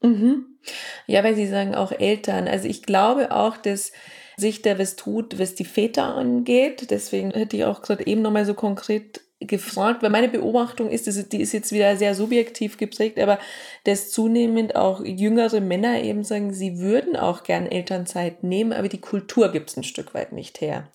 Mhm. 0.03 0.59
Ja, 1.07 1.25
weil 1.25 1.35
Sie 1.35 1.47
sagen 1.47 1.75
auch 1.75 1.93
Eltern. 1.93 2.47
Also 2.47 2.69
ich 2.69 2.83
glaube 2.83 3.31
auch, 3.31 3.57
dass 3.57 3.93
sich 4.37 4.63
da 4.63 4.79
was 4.79 4.97
tut, 4.97 5.39
was 5.39 5.55
die 5.55 5.65
Väter 5.65 6.15
angeht. 6.15 6.91
Deswegen 6.91 7.31
hätte 7.31 7.57
ich 7.57 7.65
auch 7.65 7.83
gerade 7.83 8.07
eben 8.07 8.23
nochmal 8.23 8.47
so 8.47 8.55
konkret 8.55 9.21
gefragt, 9.47 10.03
weil 10.03 10.11
meine 10.11 10.29
Beobachtung 10.29 10.91
ist, 10.91 11.33
die 11.33 11.41
ist 11.41 11.53
jetzt 11.53 11.73
wieder 11.73 11.97
sehr 11.97 12.15
subjektiv 12.15 12.77
geprägt, 12.77 13.19
aber 13.19 13.39
dass 13.85 14.11
zunehmend 14.11 14.77
auch 14.77 15.05
jüngere 15.05 15.61
Männer 15.61 16.03
eben 16.03 16.25
sagen, 16.25 16.53
sie 16.53 16.79
würden 16.79 17.17
auch 17.17 17.43
gern 17.43 17.67
Elternzeit 17.67 18.43
nehmen, 18.43 18.73
aber 18.73 18.89
die 18.89 19.01
Kultur 19.01 19.53
gibt 19.53 19.71
es 19.71 19.77
ein 19.77 19.85
Stück 19.85 20.15
weit 20.15 20.33
nicht 20.33 20.61
her. 20.61 20.89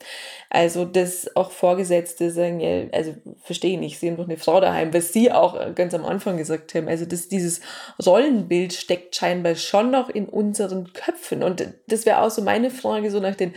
Also, 0.50 0.86
dass 0.86 1.36
auch 1.36 1.52
Vorgesetzte 1.52 2.32
sagen, 2.32 2.60
ja, 2.60 2.84
also 2.92 3.14
verstehe 3.44 3.74
ich 3.74 3.80
nicht, 3.80 4.00
sie 4.00 4.10
haben 4.10 4.18
doch 4.18 4.26
eine 4.26 4.38
Frau 4.38 4.60
daheim, 4.60 4.94
was 4.94 5.14
sie 5.14 5.32
auch 5.32 5.76
ganz 5.76 5.94
am 5.94 6.06
Anfang 6.06 6.38
gesagt 6.38 6.74
haben. 6.74 6.88
Also, 6.88 7.06
dass 7.06 7.28
dieses 7.28 7.62
Rollenbild 8.04 8.74
steckt 8.74 9.16
scheinbar 9.16 9.56
schon 9.56 9.92
noch 9.92 10.10
in 10.10 10.28
unseren 10.28 10.92
Köpfen. 10.94 11.44
Und 11.44 11.68
das 11.88 12.06
wäre 12.06 12.22
auch 12.22 12.32
so 12.32 12.42
meine 12.42 12.72
Frage, 12.72 13.12
so 13.12 13.20
nach 13.20 13.36
den 13.36 13.54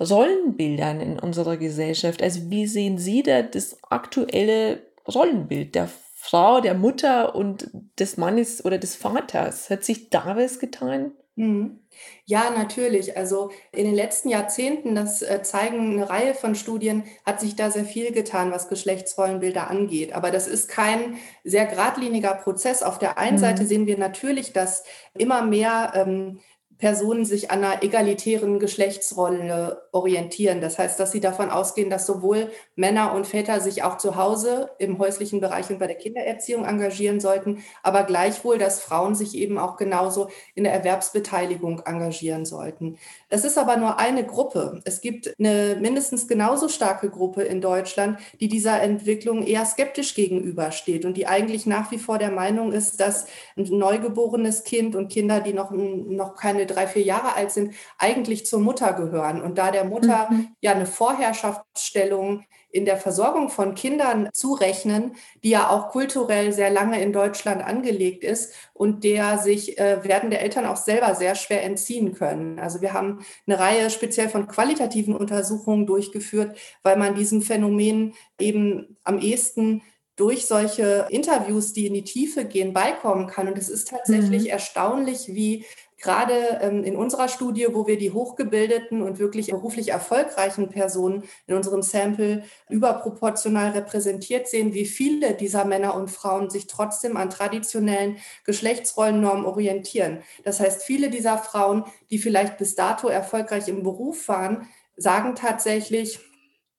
Rollenbildern 0.00 1.00
in 1.00 1.18
unserer 1.18 1.56
Gesellschaft. 1.56 2.22
Also 2.22 2.50
wie 2.50 2.66
sehen 2.66 2.98
Sie 2.98 3.22
da 3.22 3.42
das 3.42 3.76
aktuelle 3.88 4.82
Rollenbild 5.06 5.74
der 5.74 5.88
Frau, 6.14 6.60
der 6.60 6.74
Mutter 6.74 7.34
und 7.34 7.70
des 7.98 8.16
Mannes 8.16 8.64
oder 8.64 8.78
des 8.78 8.96
Vaters? 8.96 9.70
Hat 9.70 9.84
sich 9.84 10.10
da 10.10 10.36
was 10.36 10.58
getan? 10.58 11.12
Mhm. 11.36 11.80
Ja, 12.24 12.50
natürlich. 12.50 13.16
Also 13.16 13.50
in 13.72 13.84
den 13.84 13.94
letzten 13.94 14.28
Jahrzehnten, 14.28 14.94
das 14.94 15.22
äh, 15.22 15.42
zeigen 15.42 15.92
eine 15.92 16.08
Reihe 16.08 16.34
von 16.34 16.54
Studien, 16.54 17.04
hat 17.26 17.40
sich 17.40 17.56
da 17.56 17.70
sehr 17.70 17.84
viel 17.84 18.12
getan, 18.12 18.52
was 18.52 18.68
Geschlechtsrollenbilder 18.68 19.68
angeht. 19.68 20.12
Aber 20.12 20.30
das 20.30 20.46
ist 20.46 20.68
kein 20.68 21.16
sehr 21.44 21.66
geradliniger 21.66 22.34
Prozess. 22.34 22.82
Auf 22.82 22.98
der 22.98 23.18
einen 23.18 23.36
mhm. 23.36 23.40
Seite 23.40 23.66
sehen 23.66 23.86
wir 23.86 23.98
natürlich, 23.98 24.52
dass 24.52 24.84
immer 25.14 25.42
mehr 25.42 25.92
ähm, 25.94 26.40
Personen 26.80 27.24
sich 27.24 27.50
einer 27.50 27.82
egalitären 27.82 28.58
Geschlechtsrolle 28.58 29.82
orientieren. 29.92 30.60
Das 30.60 30.78
heißt, 30.78 30.98
dass 31.00 31.12
sie 31.12 31.20
davon 31.20 31.50
ausgehen, 31.50 31.90
dass 31.90 32.06
sowohl 32.06 32.50
Männer 32.76 33.12
und 33.14 33.26
Väter 33.26 33.60
sich 33.60 33.82
auch 33.82 33.98
zu 33.98 34.16
Hause 34.16 34.70
im 34.78 34.98
häuslichen 34.98 35.40
Bereich 35.40 35.70
und 35.70 35.78
bei 35.78 35.86
der 35.86 35.96
Kindererziehung 35.96 36.64
engagieren 36.64 37.20
sollten, 37.20 37.62
aber 37.82 38.04
gleichwohl, 38.04 38.58
dass 38.58 38.80
Frauen 38.80 39.14
sich 39.14 39.36
eben 39.36 39.58
auch 39.58 39.76
genauso 39.76 40.28
in 40.54 40.64
der 40.64 40.72
Erwerbsbeteiligung 40.72 41.82
engagieren 41.84 42.44
sollten. 42.44 42.98
Das 43.28 43.44
ist 43.44 43.58
aber 43.58 43.76
nur 43.76 43.98
eine 43.98 44.24
Gruppe. 44.24 44.80
Es 44.84 45.00
gibt 45.00 45.34
eine 45.38 45.76
mindestens 45.80 46.28
genauso 46.28 46.68
starke 46.68 47.10
Gruppe 47.10 47.42
in 47.42 47.60
Deutschland, 47.60 48.18
die 48.40 48.48
dieser 48.48 48.80
Entwicklung 48.82 49.42
eher 49.46 49.64
skeptisch 49.64 50.14
gegenübersteht 50.14 51.04
und 51.04 51.16
die 51.16 51.26
eigentlich 51.26 51.66
nach 51.66 51.90
wie 51.90 51.98
vor 51.98 52.18
der 52.18 52.30
Meinung 52.30 52.72
ist, 52.72 53.00
dass 53.00 53.26
ein 53.56 53.64
neugeborenes 53.64 54.64
Kind 54.64 54.94
und 54.94 55.08
Kinder, 55.08 55.40
die 55.40 55.52
noch, 55.52 55.70
noch 55.70 56.36
keine 56.36 56.66
drei, 56.66 56.86
vier 56.86 57.02
Jahre 57.02 57.34
alt 57.34 57.50
sind, 57.50 57.74
eigentlich 57.98 58.46
zur 58.46 58.60
Mutter 58.60 58.92
gehören. 58.92 59.42
Und 59.42 59.58
da 59.58 59.70
der 59.70 59.79
Mutter 59.84 60.28
mhm. 60.30 60.48
ja 60.60 60.72
eine 60.72 60.86
Vorherrschaftsstellung 60.86 62.44
in 62.72 62.84
der 62.84 62.96
Versorgung 62.96 63.48
von 63.48 63.74
Kindern 63.74 64.28
zurechnen, 64.32 65.16
die 65.42 65.50
ja 65.50 65.70
auch 65.70 65.88
kulturell 65.88 66.52
sehr 66.52 66.70
lange 66.70 67.02
in 67.02 67.12
Deutschland 67.12 67.64
angelegt 67.64 68.22
ist 68.22 68.54
und 68.72 69.02
der 69.02 69.38
sich 69.38 69.78
äh, 69.78 70.04
werdende 70.04 70.38
Eltern 70.38 70.66
auch 70.66 70.76
selber 70.76 71.14
sehr 71.14 71.34
schwer 71.34 71.64
entziehen 71.64 72.14
können. 72.14 72.58
Also 72.58 72.80
wir 72.80 72.92
haben 72.92 73.24
eine 73.46 73.58
Reihe 73.58 73.90
speziell 73.90 74.28
von 74.28 74.46
qualitativen 74.46 75.16
Untersuchungen 75.16 75.86
durchgeführt, 75.86 76.56
weil 76.82 76.96
man 76.96 77.14
diesem 77.14 77.42
Phänomen 77.42 78.14
eben 78.38 78.96
am 79.02 79.18
ehesten 79.18 79.82
durch 80.20 80.46
solche 80.46 81.06
Interviews, 81.08 81.72
die 81.72 81.86
in 81.86 81.94
die 81.94 82.04
Tiefe 82.04 82.44
gehen, 82.44 82.74
beikommen 82.74 83.26
kann. 83.26 83.48
Und 83.48 83.56
es 83.56 83.70
ist 83.70 83.88
tatsächlich 83.88 84.42
mhm. 84.42 84.50
erstaunlich, 84.50 85.28
wie 85.28 85.64
gerade 86.00 86.60
ähm, 86.62 86.82
in 86.82 86.96
unserer 86.96 87.28
Studie, 87.28 87.66
wo 87.70 87.86
wir 87.86 87.98
die 87.98 88.10
hochgebildeten 88.10 89.02
und 89.02 89.18
wirklich 89.18 89.48
beruflich 89.48 89.90
erfolgreichen 89.90 90.68
Personen 90.70 91.24
in 91.46 91.54
unserem 91.54 91.82
Sample 91.82 92.42
überproportional 92.68 93.72
repräsentiert 93.72 94.48
sehen, 94.48 94.72
wie 94.72 94.86
viele 94.86 95.34
dieser 95.34 95.64
Männer 95.64 95.94
und 95.94 96.10
Frauen 96.10 96.48
sich 96.48 96.66
trotzdem 96.66 97.16
an 97.16 97.30
traditionellen 97.30 98.16
Geschlechtsrollennormen 98.44 99.44
orientieren. 99.44 100.22
Das 100.44 100.60
heißt, 100.60 100.82
viele 100.82 101.10
dieser 101.10 101.38
Frauen, 101.38 101.84
die 102.10 102.18
vielleicht 102.18 102.58
bis 102.58 102.74
dato 102.74 103.08
erfolgreich 103.08 103.68
im 103.68 103.82
Beruf 103.82 104.28
waren, 104.28 104.68
sagen 104.96 105.34
tatsächlich, 105.34 106.20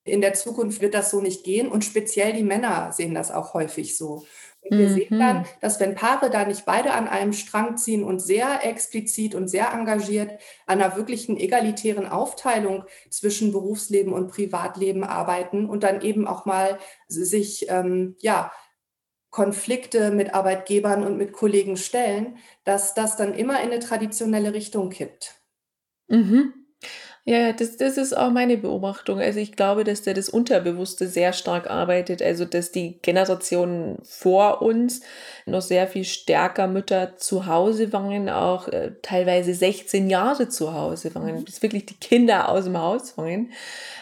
in 0.03 0.21
der 0.21 0.33
Zukunft 0.33 0.81
wird 0.81 0.93
das 0.93 1.11
so 1.11 1.21
nicht 1.21 1.43
gehen 1.43 1.67
und 1.67 1.85
speziell 1.85 2.33
die 2.33 2.43
Männer 2.43 2.91
sehen 2.91 3.13
das 3.13 3.31
auch 3.31 3.53
häufig 3.53 3.97
so. 3.97 4.25
Und 4.61 4.77
wir 4.77 4.89
mhm. 4.89 4.93
sehen 4.93 5.19
dann, 5.19 5.37
mhm. 5.39 5.45
dass 5.59 5.79
wenn 5.79 5.95
Paare 5.95 6.29
da 6.29 6.45
nicht 6.45 6.65
beide 6.65 6.93
an 6.93 7.07
einem 7.07 7.33
Strang 7.33 7.77
ziehen 7.77 8.03
und 8.03 8.19
sehr 8.19 8.63
explizit 8.63 9.33
und 9.33 9.47
sehr 9.47 9.73
engagiert 9.73 10.39
an 10.67 10.81
einer 10.81 10.95
wirklichen 10.95 11.37
egalitären 11.37 12.07
Aufteilung 12.07 12.83
zwischen 13.09 13.51
Berufsleben 13.51 14.13
und 14.13 14.31
Privatleben 14.31 15.03
arbeiten 15.03 15.67
und 15.67 15.83
dann 15.83 16.01
eben 16.01 16.27
auch 16.27 16.45
mal 16.45 16.77
sich, 17.07 17.69
ähm, 17.69 18.15
ja, 18.19 18.51
Konflikte 19.31 20.11
mit 20.11 20.33
Arbeitgebern 20.33 21.03
und 21.03 21.17
mit 21.17 21.31
Kollegen 21.31 21.77
stellen, 21.77 22.37
dass 22.65 22.93
das 22.93 23.15
dann 23.15 23.33
immer 23.33 23.61
in 23.61 23.71
eine 23.71 23.79
traditionelle 23.79 24.53
Richtung 24.53 24.89
kippt. 24.89 25.41
Mhm. 26.07 26.53
Ja, 27.23 27.53
das, 27.53 27.77
das 27.77 27.97
ist 27.97 28.17
auch 28.17 28.31
meine 28.31 28.57
Beobachtung. 28.57 29.19
Also 29.19 29.39
ich 29.39 29.51
glaube, 29.51 29.83
dass 29.83 30.01
da 30.01 30.13
das 30.13 30.27
Unterbewusste 30.27 31.07
sehr 31.07 31.33
stark 31.33 31.69
arbeitet. 31.69 32.23
Also 32.23 32.45
dass 32.45 32.71
die 32.71 32.99
Generationen 33.03 33.99
vor 34.03 34.63
uns 34.63 35.01
noch 35.45 35.61
sehr 35.61 35.87
viel 35.87 36.03
stärker 36.03 36.65
Mütter 36.65 37.17
zu 37.17 37.45
Hause 37.45 37.93
waren, 37.93 38.27
auch 38.27 38.67
äh, 38.69 38.93
teilweise 39.03 39.53
16 39.53 40.09
Jahre 40.09 40.49
zu 40.49 40.73
Hause 40.73 41.13
waren, 41.13 41.35
mhm. 41.35 41.43
bis 41.43 41.61
wirklich 41.61 41.85
die 41.85 41.99
Kinder 41.99 42.49
aus 42.49 42.63
dem 42.63 42.79
Haus 42.79 43.15
waren. 43.19 43.51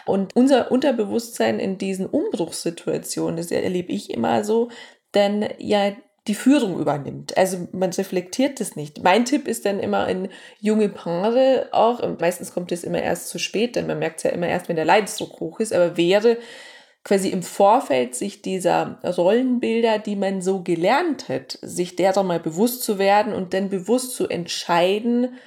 Und 0.06 0.34
unser 0.34 0.72
Unterbewusstsein 0.72 1.60
in 1.60 1.76
diesen 1.76 2.06
Umbruchssituationen, 2.06 3.36
das 3.36 3.50
erlebe 3.50 3.92
ich 3.92 4.10
immer 4.10 4.44
so, 4.44 4.70
denn 5.14 5.46
ja 5.58 5.92
die 6.26 6.34
Führung 6.34 6.78
übernimmt. 6.78 7.36
Also 7.36 7.68
man 7.72 7.90
reflektiert 7.90 8.60
das 8.60 8.76
nicht. 8.76 9.02
Mein 9.02 9.24
Tipp 9.24 9.48
ist 9.48 9.64
dann 9.64 9.80
immer 9.80 10.08
in 10.08 10.28
junge 10.60 10.88
Paare 10.88 11.68
auch, 11.72 12.00
und 12.00 12.20
meistens 12.20 12.52
kommt 12.52 12.72
es 12.72 12.84
immer 12.84 13.02
erst 13.02 13.28
zu 13.28 13.38
spät, 13.38 13.76
denn 13.76 13.86
man 13.86 13.98
merkt 13.98 14.18
es 14.18 14.24
ja 14.24 14.30
immer 14.30 14.48
erst, 14.48 14.68
wenn 14.68 14.76
der 14.76 14.84
Leidensdruck 14.84 15.40
hoch 15.40 15.60
ist, 15.60 15.72
aber 15.72 15.96
wäre 15.96 16.36
quasi 17.02 17.30
im 17.30 17.42
Vorfeld 17.42 18.14
sich 18.14 18.42
dieser 18.42 19.00
Rollenbilder, 19.02 19.98
die 19.98 20.16
man 20.16 20.42
so 20.42 20.62
gelernt 20.62 21.30
hat, 21.30 21.58
sich 21.62 21.96
derer 21.96 22.22
mal 22.22 22.40
bewusst 22.40 22.82
zu 22.82 22.98
werden 22.98 23.32
und 23.32 23.54
dann 23.54 23.70
bewusst 23.70 24.14
zu 24.14 24.28
entscheiden, 24.28 25.38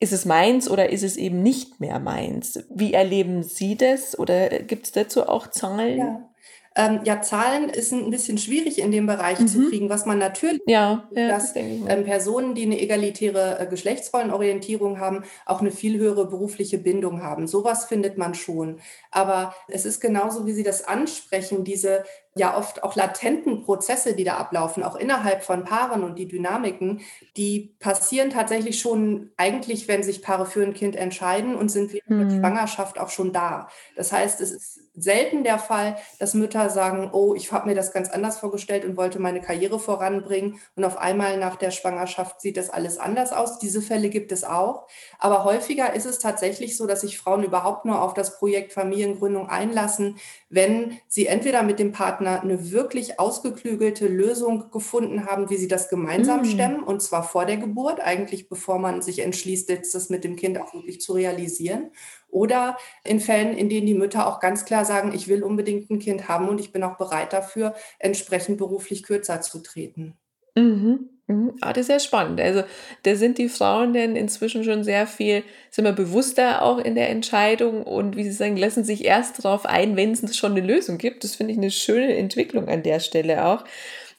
ist 0.00 0.12
es 0.12 0.26
meins 0.26 0.68
oder 0.68 0.90
ist 0.90 1.02
es 1.02 1.16
eben 1.16 1.42
nicht 1.42 1.80
mehr 1.80 1.98
meins? 1.98 2.62
Wie 2.68 2.92
erleben 2.92 3.42
Sie 3.42 3.76
das 3.76 4.18
oder 4.18 4.50
gibt 4.50 4.84
es 4.84 4.92
dazu 4.92 5.26
auch 5.26 5.46
Zahlen? 5.46 5.98
Ja. 5.98 6.33
Ähm, 6.76 7.00
ja, 7.04 7.22
Zahlen 7.22 7.68
ist 7.68 7.92
ein 7.92 8.10
bisschen 8.10 8.36
schwierig 8.36 8.80
in 8.80 8.90
dem 8.90 9.06
Bereich 9.06 9.38
mhm. 9.38 9.46
zu 9.46 9.68
kriegen, 9.68 9.88
was 9.88 10.06
man 10.06 10.18
natürlich, 10.18 10.60
ja, 10.66 11.08
ja 11.12 11.28
dass 11.28 11.52
das 11.52 11.62
ähm, 11.64 12.04
Personen, 12.04 12.54
die 12.56 12.64
eine 12.64 12.80
egalitäre 12.80 13.60
äh, 13.60 13.66
Geschlechtsrollenorientierung 13.66 14.98
haben, 14.98 15.22
auch 15.46 15.60
eine 15.60 15.70
viel 15.70 15.98
höhere 15.98 16.26
berufliche 16.26 16.78
Bindung 16.78 17.22
haben. 17.22 17.46
Sowas 17.46 17.84
findet 17.84 18.18
man 18.18 18.34
schon. 18.34 18.80
Aber 19.12 19.54
es 19.68 19.84
ist 19.84 20.00
genauso, 20.00 20.46
wie 20.46 20.52
Sie 20.52 20.64
das 20.64 20.82
ansprechen, 20.82 21.62
diese 21.62 22.04
ja 22.36 22.56
oft 22.56 22.82
auch 22.82 22.96
latenten 22.96 23.62
Prozesse, 23.62 24.14
die 24.14 24.24
da 24.24 24.36
ablaufen, 24.36 24.82
auch 24.82 24.96
innerhalb 24.96 25.44
von 25.44 25.64
Paaren 25.64 26.02
und 26.02 26.18
die 26.18 26.26
Dynamiken, 26.26 27.00
die 27.36 27.76
passieren 27.78 28.30
tatsächlich 28.30 28.80
schon 28.80 29.30
eigentlich, 29.36 29.86
wenn 29.86 30.02
sich 30.02 30.20
Paare 30.20 30.44
für 30.46 30.62
ein 30.62 30.74
Kind 30.74 30.96
entscheiden 30.96 31.54
und 31.54 31.70
sind 31.70 31.92
während 31.92 32.10
mhm. 32.10 32.28
der 32.28 32.36
Schwangerschaft 32.36 32.98
auch 32.98 33.10
schon 33.10 33.32
da. 33.32 33.68
Das 33.94 34.12
heißt, 34.12 34.40
es 34.40 34.50
ist 34.50 34.80
selten 34.96 35.42
der 35.42 35.58
Fall, 35.58 35.96
dass 36.18 36.34
Mütter 36.34 36.70
sagen, 36.70 37.10
oh, 37.12 37.34
ich 37.34 37.50
habe 37.52 37.68
mir 37.68 37.74
das 37.74 37.92
ganz 37.92 38.10
anders 38.10 38.38
vorgestellt 38.38 38.84
und 38.84 38.96
wollte 38.96 39.18
meine 39.18 39.40
Karriere 39.40 39.80
voranbringen 39.80 40.60
und 40.76 40.84
auf 40.84 40.98
einmal 40.98 41.36
nach 41.36 41.56
der 41.56 41.72
Schwangerschaft 41.72 42.40
sieht 42.40 42.56
das 42.56 42.70
alles 42.70 42.98
anders 42.98 43.32
aus. 43.32 43.58
Diese 43.58 43.82
Fälle 43.82 44.08
gibt 44.08 44.30
es 44.30 44.44
auch. 44.44 44.86
Aber 45.18 45.44
häufiger 45.44 45.94
ist 45.94 46.06
es 46.06 46.20
tatsächlich 46.20 46.76
so, 46.76 46.86
dass 46.86 47.00
sich 47.00 47.18
Frauen 47.18 47.42
überhaupt 47.42 47.84
nur 47.84 48.00
auf 48.00 48.14
das 48.14 48.38
Projekt 48.38 48.72
Familiengründung 48.72 49.48
einlassen, 49.48 50.16
wenn 50.48 50.98
sie 51.08 51.26
entweder 51.26 51.64
mit 51.64 51.80
dem 51.80 51.90
Partner 51.90 52.23
eine 52.26 52.70
wirklich 52.70 53.20
ausgeklügelte 53.20 54.08
Lösung 54.08 54.70
gefunden 54.70 55.26
haben, 55.26 55.50
wie 55.50 55.56
sie 55.56 55.68
das 55.68 55.88
gemeinsam 55.88 56.40
mhm. 56.40 56.44
stemmen, 56.46 56.82
und 56.82 57.02
zwar 57.02 57.22
vor 57.22 57.46
der 57.46 57.56
Geburt, 57.56 58.00
eigentlich 58.00 58.48
bevor 58.48 58.78
man 58.78 59.02
sich 59.02 59.20
entschließt, 59.20 59.70
das 59.70 60.10
mit 60.10 60.24
dem 60.24 60.36
Kind 60.36 60.60
auch 60.60 60.74
wirklich 60.74 61.00
zu 61.00 61.12
realisieren. 61.12 61.90
Oder 62.28 62.76
in 63.04 63.20
Fällen, 63.20 63.56
in 63.56 63.68
denen 63.68 63.86
die 63.86 63.94
Mütter 63.94 64.26
auch 64.26 64.40
ganz 64.40 64.64
klar 64.64 64.84
sagen, 64.84 65.12
ich 65.14 65.28
will 65.28 65.42
unbedingt 65.42 65.90
ein 65.90 66.00
Kind 66.00 66.28
haben 66.28 66.48
und 66.48 66.60
ich 66.60 66.72
bin 66.72 66.82
auch 66.82 66.96
bereit 66.96 67.32
dafür, 67.32 67.74
entsprechend 67.98 68.58
beruflich 68.58 69.02
kürzer 69.02 69.40
zu 69.40 69.60
treten. 69.60 70.18
Mhm. 70.56 71.13
Mhm. 71.26 71.54
Ah, 71.62 71.72
das 71.72 71.82
ist 71.82 71.86
sehr 71.86 72.00
spannend. 72.00 72.40
Also 72.40 72.64
da 73.04 73.16
sind 73.16 73.38
die 73.38 73.48
Frauen 73.48 73.94
denn 73.94 74.14
inzwischen 74.14 74.62
schon 74.62 74.84
sehr 74.84 75.06
viel, 75.06 75.42
sind 75.70 75.86
wir 75.86 75.92
bewusster 75.92 76.60
auch 76.62 76.78
in 76.78 76.94
der 76.94 77.08
Entscheidung 77.08 77.82
und 77.82 78.16
wie 78.16 78.24
Sie 78.24 78.32
sagen, 78.32 78.58
lassen 78.58 78.84
sich 78.84 79.04
erst 79.04 79.42
darauf 79.42 79.64
ein, 79.64 79.96
wenn 79.96 80.12
es 80.12 80.36
schon 80.36 80.52
eine 80.52 80.66
Lösung 80.66 80.98
gibt. 80.98 81.24
Das 81.24 81.36
finde 81.36 81.52
ich 81.52 81.58
eine 81.58 81.70
schöne 81.70 82.14
Entwicklung 82.16 82.68
an 82.68 82.82
der 82.82 83.00
Stelle 83.00 83.46
auch. 83.46 83.64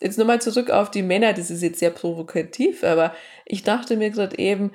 Jetzt 0.02 0.18
nochmal 0.18 0.42
zurück 0.42 0.72
auf 0.72 0.90
die 0.92 1.04
Männer, 1.04 1.34
das 1.34 1.52
ist 1.52 1.62
jetzt 1.62 1.80
sehr 1.80 1.92
provokativ, 1.92 2.84
aber 2.84 3.14
ich 3.46 3.64
dachte 3.64 3.98
mir 3.98 4.10
gerade 4.10 4.38
eben, 4.40 4.72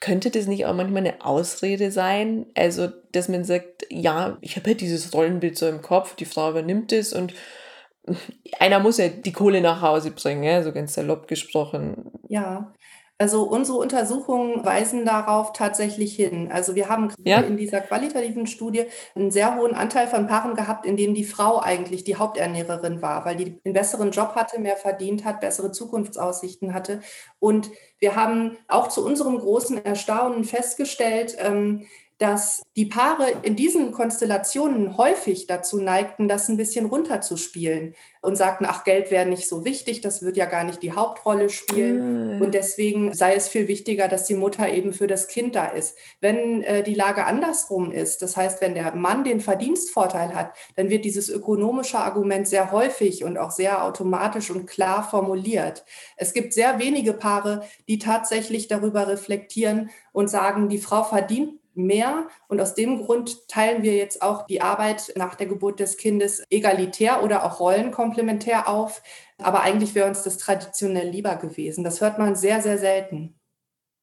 könnte 0.00 0.30
das 0.30 0.46
nicht 0.46 0.66
auch 0.66 0.74
manchmal 0.74 1.06
eine 1.06 1.24
Ausrede 1.24 1.90
sein? 1.92 2.46
Also, 2.54 2.88
dass 3.12 3.28
man 3.28 3.44
sagt, 3.44 3.86
ja, 3.90 4.38
ich 4.40 4.56
habe 4.56 4.70
ja 4.70 4.76
dieses 4.76 5.12
Rollenbild 5.14 5.58
so 5.58 5.68
im 5.68 5.82
Kopf, 5.82 6.16
die 6.16 6.24
Frau 6.24 6.50
übernimmt 6.50 6.92
es 6.92 7.12
und 7.12 7.34
einer 8.58 8.80
muss 8.80 8.98
ja 8.98 9.08
die 9.08 9.32
Kohle 9.32 9.60
nach 9.60 9.82
Hause 9.82 10.10
bringen, 10.12 10.42
ja, 10.44 10.62
so 10.62 10.72
ganz 10.72 10.94
salopp 10.94 11.28
gesprochen. 11.28 12.10
Ja, 12.28 12.72
also 13.18 13.44
unsere 13.44 13.78
Untersuchungen 13.78 14.64
weisen 14.64 15.04
darauf 15.04 15.52
tatsächlich 15.52 16.16
hin. 16.16 16.50
Also 16.50 16.74
wir 16.74 16.88
haben 16.88 17.12
Ja. 17.24 17.40
in 17.40 17.56
dieser 17.56 17.80
qualitativen 17.80 18.46
Studie 18.48 18.86
einen 19.14 19.30
sehr 19.30 19.54
hohen 19.56 19.74
Anteil 19.74 20.08
von 20.08 20.26
Paaren 20.26 20.56
gehabt, 20.56 20.86
in 20.86 20.96
denen 20.96 21.14
die 21.14 21.24
Frau 21.24 21.60
eigentlich 21.60 22.02
die 22.04 22.16
Haupternährerin 22.16 23.00
war, 23.02 23.24
weil 23.24 23.36
die 23.36 23.60
einen 23.64 23.74
besseren 23.74 24.10
Job 24.10 24.34
hatte, 24.34 24.60
mehr 24.60 24.76
verdient 24.76 25.24
hat, 25.24 25.40
bessere 25.40 25.70
Zukunftsaussichten 25.70 26.74
hatte. 26.74 27.00
Und 27.38 27.70
wir 27.98 28.16
haben 28.16 28.56
auch 28.66 28.88
zu 28.88 29.04
unserem 29.04 29.38
großen 29.38 29.84
Erstaunen 29.84 30.42
festgestellt, 30.44 31.36
ähm, 31.38 31.86
dass 32.22 32.62
die 32.76 32.86
Paare 32.86 33.32
in 33.42 33.56
diesen 33.56 33.90
Konstellationen 33.90 34.96
häufig 34.96 35.48
dazu 35.48 35.80
neigten, 35.80 36.28
das 36.28 36.48
ein 36.48 36.56
bisschen 36.56 36.86
runterzuspielen 36.86 37.96
und 38.20 38.36
sagten, 38.36 38.64
ach, 38.64 38.84
Geld 38.84 39.10
wäre 39.10 39.26
nicht 39.26 39.48
so 39.48 39.64
wichtig, 39.64 40.02
das 40.02 40.22
wird 40.22 40.36
ja 40.36 40.46
gar 40.46 40.62
nicht 40.62 40.84
die 40.84 40.92
Hauptrolle 40.92 41.50
spielen. 41.50 42.38
Ah. 42.40 42.44
Und 42.44 42.54
deswegen 42.54 43.12
sei 43.12 43.34
es 43.34 43.48
viel 43.48 43.66
wichtiger, 43.66 44.06
dass 44.06 44.24
die 44.24 44.36
Mutter 44.36 44.68
eben 44.68 44.92
für 44.92 45.08
das 45.08 45.26
Kind 45.26 45.56
da 45.56 45.66
ist. 45.66 45.96
Wenn 46.20 46.62
äh, 46.62 46.84
die 46.84 46.94
Lage 46.94 47.26
andersrum 47.26 47.90
ist, 47.90 48.22
das 48.22 48.36
heißt, 48.36 48.60
wenn 48.60 48.74
der 48.74 48.94
Mann 48.94 49.24
den 49.24 49.40
Verdienstvorteil 49.40 50.32
hat, 50.32 50.52
dann 50.76 50.90
wird 50.90 51.04
dieses 51.04 51.28
ökonomische 51.28 51.98
Argument 51.98 52.46
sehr 52.46 52.70
häufig 52.70 53.24
und 53.24 53.36
auch 53.36 53.50
sehr 53.50 53.82
automatisch 53.82 54.48
und 54.52 54.66
klar 54.66 55.02
formuliert. 55.02 55.84
Es 56.16 56.34
gibt 56.34 56.52
sehr 56.52 56.78
wenige 56.78 57.14
Paare, 57.14 57.64
die 57.88 57.98
tatsächlich 57.98 58.68
darüber 58.68 59.08
reflektieren 59.08 59.90
und 60.12 60.30
sagen, 60.30 60.68
die 60.68 60.78
Frau 60.78 61.02
verdient 61.02 61.58
mehr. 61.74 62.28
Und 62.48 62.60
aus 62.60 62.74
dem 62.74 63.04
Grund 63.04 63.48
teilen 63.48 63.82
wir 63.82 63.94
jetzt 63.94 64.22
auch 64.22 64.46
die 64.46 64.60
Arbeit 64.60 65.12
nach 65.16 65.34
der 65.34 65.46
Geburt 65.46 65.80
des 65.80 65.96
Kindes 65.96 66.42
egalitär 66.50 67.22
oder 67.22 67.44
auch 67.44 67.60
rollenkomplementär 67.60 68.68
auf. 68.68 69.02
Aber 69.38 69.62
eigentlich 69.62 69.94
wäre 69.94 70.08
uns 70.08 70.22
das 70.22 70.38
traditionell 70.38 71.08
lieber 71.08 71.36
gewesen. 71.36 71.84
Das 71.84 72.00
hört 72.00 72.18
man 72.18 72.36
sehr, 72.36 72.60
sehr 72.62 72.78
selten. 72.78 73.34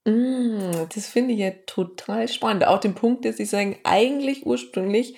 Mm, 0.05 0.87
das 0.93 1.07
finde 1.07 1.33
ich 1.33 1.39
ja 1.39 1.51
total 1.65 2.27
spannend. 2.27 2.65
Auch 2.65 2.79
den 2.79 2.95
Punkt, 2.95 3.25
dass 3.25 3.37
Sie 3.37 3.45
sagen, 3.45 3.77
eigentlich 3.83 4.45
ursprünglich, 4.45 5.17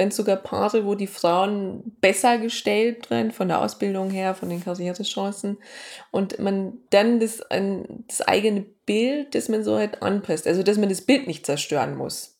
wenn 0.00 0.08
es 0.08 0.16
sogar 0.16 0.36
Paare, 0.36 0.86
wo 0.86 0.94
die 0.94 1.06
Frauen 1.06 1.82
besser 2.00 2.38
gestellt 2.38 3.10
werden 3.10 3.32
von 3.32 3.48
der 3.48 3.60
Ausbildung 3.60 4.08
her, 4.10 4.34
von 4.34 4.48
den 4.48 4.64
Karrierechancen 4.64 5.58
und 6.10 6.38
man 6.38 6.78
dann 6.88 7.20
das, 7.20 7.42
das 8.08 8.22
eigene 8.22 8.62
Bild, 8.86 9.34
das 9.34 9.50
man 9.50 9.62
so 9.62 9.76
halt 9.76 10.02
anpasst, 10.02 10.46
also 10.46 10.62
dass 10.62 10.78
man 10.78 10.88
das 10.88 11.02
Bild 11.02 11.26
nicht 11.26 11.44
zerstören 11.44 11.96
muss. 11.96 12.38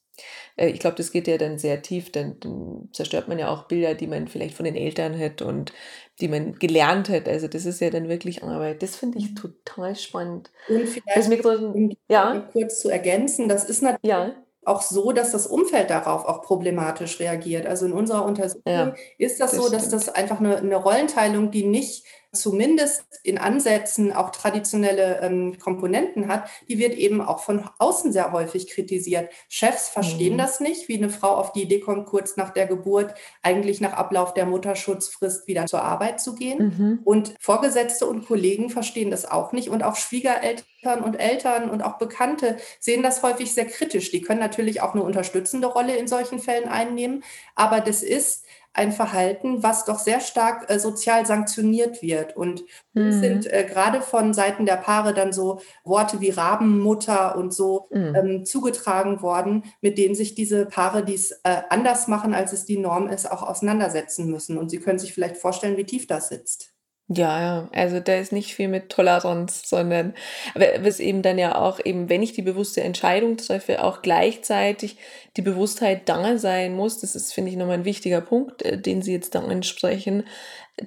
Äh, 0.57 0.69
Ich 0.71 0.81
glaube, 0.81 0.97
das 0.97 1.13
geht 1.13 1.29
ja 1.29 1.37
dann 1.37 1.59
sehr 1.59 1.83
tief, 1.83 2.11
dann, 2.13 2.41
dann 2.41 2.89
zerstört 2.93 3.29
man 3.29 3.39
ja 3.39 3.49
auch 3.51 3.65
Bilder, 3.69 3.95
die 3.95 4.07
man 4.07 4.27
vielleicht 4.27 4.55
von 4.55 4.65
den 4.65 4.77
Eltern 4.77 5.19
hat 5.19 5.43
und 5.43 5.73
die 6.21 6.29
man 6.29 6.55
gelernt 6.59 7.09
hat. 7.09 7.29
Also 7.29 7.47
das 7.49 7.67
ist 7.67 7.81
ja 7.81 7.91
dann 7.91 8.09
wirklich 8.09 8.43
Arbeit. 8.43 8.83
Das 8.83 8.97
finde 8.97 9.19
ich 9.19 9.35
total 9.35 9.97
spannend. 9.97 10.51
Und 10.69 10.81
Das 10.83 10.91
vielleicht, 10.91 11.29
mir 11.29 11.39
gerade, 11.39 11.69
um 11.69 11.97
ja, 12.09 12.41
kurz 12.53 12.81
zu 12.81 12.89
ergänzen, 12.91 13.49
das 13.49 13.69
ist 13.69 13.83
natürlich 13.83 14.11
ja, 14.11 14.35
auch 14.65 14.83
so, 14.83 15.13
dass 15.13 15.33
das 15.33 15.47
Umfeld 15.47 15.91
darauf 15.91 16.25
auch 16.27 16.43
problematisch 16.43 17.19
reagiert. 17.19 17.67
Also 17.67 17.87
in 17.87 17.93
unserer 17.93 18.25
Untersuchung 18.25 18.73
ja, 18.73 18.95
ist 19.19 19.41
das 19.41 19.53
das 19.53 19.61
so, 19.61 19.71
dass 19.71 19.87
stimmt. 19.87 20.07
das 20.07 20.09
einfach 20.11 20.41
eine, 20.41 20.57
eine 20.57 20.77
Rollenteilung, 20.77 21.51
die 21.51 21.65
nicht 21.65 22.05
zumindest 22.33 23.05
in 23.23 23.39
Ansätzen 23.39 24.13
auch 24.13 24.31
traditionelle 24.31 25.21
ähm, 25.21 25.59
Komponenten 25.59 26.29
hat, 26.29 26.49
die 26.69 26.79
wird 26.79 26.95
eben 26.95 27.21
auch 27.21 27.41
von 27.41 27.69
außen 27.79 28.13
sehr 28.13 28.33
häufig 28.33 28.69
kritisiert. 28.69 29.31
Chefs 29.49 29.89
verstehen 29.89 30.35
Mhm. 30.35 30.39
das 30.39 30.61
nicht, 30.61 30.89
wie 30.89 30.97
eine 30.97 31.11
Frau 31.11 31.35
auf 31.37 31.53
die 31.53 31.63
Idee 31.63 31.81
kommt, 31.81 32.07
kurz 32.07 32.37
nach 32.37 32.51
der 32.51 32.67
Geburt, 32.67 33.15
eigentlich 33.43 33.81
nach 33.81 33.95
Ablauf 33.95 34.33
der 34.35 34.47
Mutterschutzfrist 34.47 35.47
wieder 35.49 35.67
zur 35.67 35.83
Arbeit 35.83 36.21
zu 36.21 36.35
gehen. 36.35 36.75
Mhm. 36.79 37.01
Und 37.05 37.35
Vorgesetzte 37.41 38.07
und 38.07 38.27
Kollegen 38.27 38.71
verstehen 38.71 39.11
das 39.11 39.31
auch 39.31 39.53
nicht. 39.53 39.69
Und 39.69 39.83
auch 39.83 39.97
Schwiegereltern 39.97 41.03
und 41.05 41.17
Eltern 41.17 41.69
und 41.71 41.83
auch 41.83 41.99
Bekannte 41.99 42.57
sehen 42.79 43.03
das 43.03 43.23
häufig 43.23 43.53
sehr 43.53 43.67
kritisch. 43.67 44.11
Die 44.11 44.23
können 44.23 44.41
natürlich 44.41 44.81
auch 44.83 44.95
eine 44.95 45.03
unterstützende 45.03 45.67
Rolle 45.67 45.97
in 45.97 46.07
solchen 46.09 46.39
Fällen 46.39 46.69
einnehmen. 46.69 47.23
Aber 47.55 47.81
das 47.81 48.03
ist 48.03 48.45
ein 48.73 48.93
Verhalten, 48.93 49.63
was 49.63 49.85
doch 49.85 49.99
sehr 49.99 50.21
stark 50.21 50.71
äh, 50.71 50.79
sozial 50.79 51.27
sanktioniert 51.27 52.03
wird. 52.03 52.37
Und 52.37 52.63
uns 52.95 53.19
sind 53.21 53.45
Mhm. 53.45 53.51
äh, 53.51 53.65
gerade 53.65 54.01
von 54.03 54.33
Seiten 54.35 54.67
der 54.67 54.77
Paare 54.77 55.13
dann 55.15 55.33
so 55.33 55.61
Worte 55.85 56.21
wie 56.21 56.31
Rabenmutter 56.31 57.37
und 57.37 57.53
so 57.53 57.89
Mhm. 57.91 58.15
ähm, 58.15 58.45
zugetragen 58.47 59.23
worden, 59.23 59.65
mit 59.81 59.99
denen 59.99 60.15
sich 60.15 60.35
diese 60.35 60.67
Paare, 60.67 61.05
die 61.05 61.15
es 61.15 61.33
äh, 61.45 61.63
anders 61.71 62.09
machen, 62.09 62.35
als 62.35 62.53
es 62.53 62.65
die 62.65 62.79
Norm 62.79 63.09
ist, 63.09 63.31
auch 63.31 63.43
auseinandersetzen 63.43 64.31
müssen. 64.31 64.59
Und 64.59 64.71
Sie 64.71 64.79
können 64.81 64.99
sich 64.99 65.13
vielleicht 65.15 65.37
vorstellen, 65.37 65.77
wie 65.77 65.85
tief 65.85 66.07
das 66.07 66.29
sitzt. 66.29 66.70
Ja, 67.13 67.41
ja, 67.41 67.69
also 67.73 67.99
da 67.99 68.15
ist 68.15 68.31
nicht 68.31 68.55
viel 68.55 68.69
mit 68.69 68.89
Toleranz, 68.89 69.69
sondern 69.69 70.15
was 70.55 71.01
eben 71.01 71.23
dann 71.23 71.39
ja 71.39 71.61
auch 71.61 71.85
eben, 71.85 72.09
wenn 72.09 72.23
ich 72.23 72.35
die 72.35 72.43
bewusste 72.43 72.83
Entscheidung 72.85 73.37
treffe, 73.37 73.83
auch 73.83 74.01
gleichzeitig 74.01 74.97
die 75.37 75.43
Bewusstheit 75.43 76.09
da 76.09 76.39
sein 76.39 76.77
muss. 76.77 77.01
Das 77.01 77.17
ist, 77.17 77.33
finde 77.33 77.51
ich, 77.51 77.57
nochmal 77.57 77.79
ein 77.79 77.85
wichtiger 77.85 78.21
Punkt, 78.21 78.63
äh, 78.63 78.81
den 78.81 79.03
Sie 79.03 79.13
jetzt 79.13 79.35
da 79.35 79.41
ansprechen, 79.41 80.23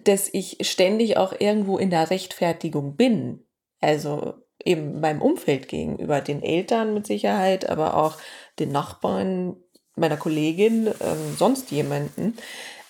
dass 0.05 0.29
ich 0.31 0.59
ständig 0.62 1.17
auch 1.17 1.33
irgendwo 1.38 1.77
in 1.77 1.89
der 1.89 2.09
Rechtfertigung 2.09 2.95
bin. 2.95 3.43
Also 3.81 4.36
eben 4.63 5.01
meinem 5.01 5.21
Umfeld 5.21 5.67
gegenüber, 5.67 6.21
den 6.21 6.41
Eltern 6.41 6.93
mit 6.93 7.05
Sicherheit, 7.05 7.69
aber 7.69 7.97
auch 7.97 8.15
den 8.59 8.71
Nachbarn, 8.71 9.57
meiner 9.97 10.17
Kollegin, 10.17 10.88
ähm, 10.88 11.36
sonst 11.38 11.69
jemanden. 11.71 12.38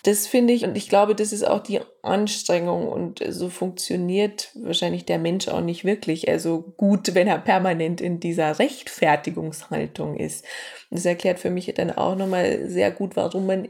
Das 0.04 0.26
finde 0.26 0.52
ich, 0.52 0.64
und 0.64 0.76
ich 0.76 0.90
glaube, 0.90 1.14
das 1.14 1.32
ist 1.32 1.46
auch 1.46 1.60
die 1.60 1.80
Anstrengung 2.02 2.88
und 2.88 3.24
so 3.26 3.48
funktioniert 3.48 4.50
wahrscheinlich 4.54 5.06
der 5.06 5.18
Mensch 5.18 5.48
auch 5.48 5.62
nicht 5.62 5.84
wirklich. 5.84 6.28
Also 6.28 6.60
gut, 6.76 7.14
wenn 7.14 7.26
er 7.26 7.38
permanent 7.38 8.02
in 8.02 8.20
dieser 8.20 8.58
Rechtfertigungshaltung 8.58 10.16
ist. 10.16 10.44
Das 10.90 11.06
erklärt 11.06 11.38
für 11.38 11.48
mich 11.48 11.72
dann 11.74 11.90
auch 11.90 12.16
nochmal 12.16 12.68
sehr 12.68 12.90
gut, 12.90 13.16
warum 13.16 13.46
man 13.46 13.68